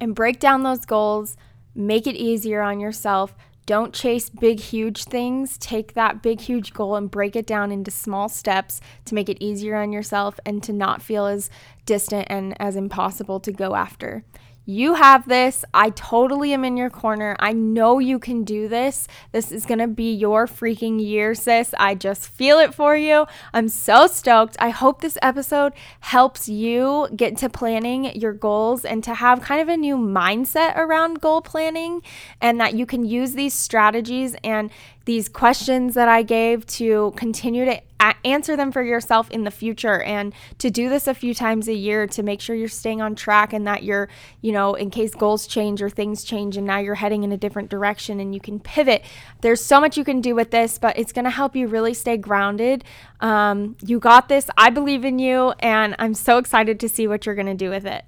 And 0.00 0.14
break 0.14 0.38
down 0.38 0.62
those 0.62 0.84
goals. 0.84 1.36
Make 1.74 2.06
it 2.06 2.16
easier 2.16 2.62
on 2.62 2.80
yourself. 2.80 3.34
Don't 3.66 3.94
chase 3.94 4.28
big, 4.28 4.60
huge 4.60 5.04
things. 5.04 5.56
Take 5.56 5.94
that 5.94 6.22
big, 6.22 6.40
huge 6.42 6.74
goal 6.74 6.96
and 6.96 7.10
break 7.10 7.34
it 7.34 7.46
down 7.46 7.72
into 7.72 7.90
small 7.90 8.28
steps 8.28 8.80
to 9.06 9.14
make 9.14 9.28
it 9.28 9.42
easier 9.42 9.76
on 9.76 9.90
yourself 9.90 10.38
and 10.44 10.62
to 10.62 10.72
not 10.72 11.00
feel 11.00 11.26
as 11.26 11.50
distant 11.86 12.26
and 12.28 12.60
as 12.60 12.76
impossible 12.76 13.40
to 13.40 13.52
go 13.52 13.74
after. 13.74 14.24
You 14.66 14.94
have 14.94 15.28
this. 15.28 15.62
I 15.74 15.90
totally 15.90 16.54
am 16.54 16.64
in 16.64 16.78
your 16.78 16.88
corner. 16.88 17.36
I 17.38 17.52
know 17.52 17.98
you 17.98 18.18
can 18.18 18.44
do 18.44 18.66
this. 18.66 19.06
This 19.30 19.52
is 19.52 19.66
going 19.66 19.80
to 19.80 19.86
be 19.86 20.14
your 20.14 20.46
freaking 20.46 21.04
year, 21.04 21.34
sis. 21.34 21.74
I 21.78 21.94
just 21.94 22.26
feel 22.26 22.58
it 22.58 22.72
for 22.72 22.96
you. 22.96 23.26
I'm 23.52 23.68
so 23.68 24.06
stoked. 24.06 24.56
I 24.58 24.70
hope 24.70 25.02
this 25.02 25.18
episode 25.20 25.74
helps 26.00 26.48
you 26.48 27.08
get 27.14 27.36
to 27.38 27.50
planning 27.50 28.18
your 28.18 28.32
goals 28.32 28.86
and 28.86 29.04
to 29.04 29.14
have 29.14 29.42
kind 29.42 29.60
of 29.60 29.68
a 29.68 29.76
new 29.76 29.98
mindset 29.98 30.76
around 30.78 31.20
goal 31.20 31.42
planning 31.42 32.00
and 32.40 32.58
that 32.58 32.72
you 32.72 32.86
can 32.86 33.04
use 33.04 33.34
these 33.34 33.52
strategies 33.52 34.34
and 34.42 34.70
these 35.04 35.28
questions 35.28 35.92
that 35.94 36.08
I 36.08 36.22
gave 36.22 36.64
to 36.66 37.12
continue 37.16 37.66
to 37.66 37.82
answer 38.24 38.56
them 38.56 38.72
for 38.72 38.82
yourself 38.82 39.30
in 39.30 39.44
the 39.44 39.50
future 39.50 40.02
and 40.02 40.34
to 40.58 40.70
do 40.70 40.88
this 40.88 41.06
a 41.06 41.14
few 41.14 41.34
times 41.34 41.68
a 41.68 41.74
year 41.74 42.06
to 42.08 42.22
make 42.22 42.40
sure 42.40 42.56
you're 42.56 42.68
staying 42.68 43.00
on 43.00 43.14
track 43.14 43.52
and 43.52 43.66
that 43.66 43.82
you're, 43.82 44.08
you 44.40 44.52
know, 44.52 44.74
in 44.74 44.90
case 44.90 45.14
goals 45.14 45.46
change 45.46 45.80
or 45.80 45.88
things 45.88 46.24
change 46.24 46.56
and 46.56 46.66
now 46.66 46.78
you're 46.78 46.94
heading 46.94 47.24
in 47.24 47.32
a 47.32 47.36
different 47.36 47.70
direction 47.70 48.20
and 48.20 48.34
you 48.34 48.40
can 48.40 48.60
pivot. 48.60 49.04
There's 49.40 49.64
so 49.64 49.80
much 49.80 49.96
you 49.96 50.04
can 50.04 50.20
do 50.20 50.34
with 50.34 50.50
this, 50.50 50.78
but 50.78 50.98
it's 50.98 51.12
going 51.12 51.24
to 51.24 51.30
help 51.30 51.56
you 51.56 51.66
really 51.66 51.94
stay 51.94 52.16
grounded. 52.16 52.84
Um, 53.20 53.76
you 53.84 53.98
got 53.98 54.28
this. 54.28 54.48
I 54.56 54.70
believe 54.70 55.04
in 55.04 55.18
you 55.18 55.52
and 55.60 55.94
I'm 55.98 56.14
so 56.14 56.38
excited 56.38 56.80
to 56.80 56.88
see 56.88 57.06
what 57.06 57.26
you're 57.26 57.34
going 57.34 57.46
to 57.46 57.54
do 57.54 57.70
with 57.70 57.86
it. 57.86 58.04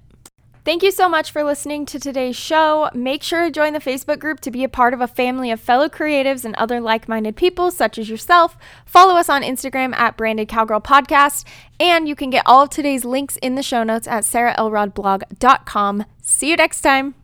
Thank 0.67 0.83
you 0.83 0.91
so 0.91 1.07
much 1.07 1.31
for 1.31 1.45
listening 1.45 1.85
to 1.85 1.97
today's 1.97 2.35
show. 2.35 2.89
Make 2.93 3.23
sure 3.23 3.45
to 3.45 3.51
join 3.51 3.71
the 3.71 3.79
Facebook 3.79 4.19
group 4.19 4.41
to 4.41 4.51
be 4.51 4.65
a 4.65 4.67
part 4.67 4.93
of 4.93 4.99
a 4.99 5.07
family 5.07 5.49
of 5.49 5.61
fellow 5.61 5.87
creatives 5.87 6.43
and 6.43 6.53
other 6.55 6.81
like 6.81 7.07
minded 7.07 7.37
people, 7.37 7.71
such 7.71 7.97
as 7.97 8.09
yourself. 8.09 8.57
Follow 8.85 9.13
us 9.15 9.29
on 9.29 9.43
Instagram 9.43 9.95
at 9.95 10.17
Branded 10.17 10.49
Cowgirl 10.49 10.81
Podcast, 10.81 11.45
and 11.79 12.05
you 12.09 12.15
can 12.17 12.29
get 12.29 12.43
all 12.45 12.63
of 12.63 12.69
today's 12.69 13.05
links 13.05 13.37
in 13.37 13.55
the 13.55 13.63
show 13.63 13.83
notes 13.83 14.09
at 14.09 14.25
sarahelrodblog.com. 14.25 16.03
See 16.21 16.49
you 16.49 16.57
next 16.57 16.81
time. 16.81 17.15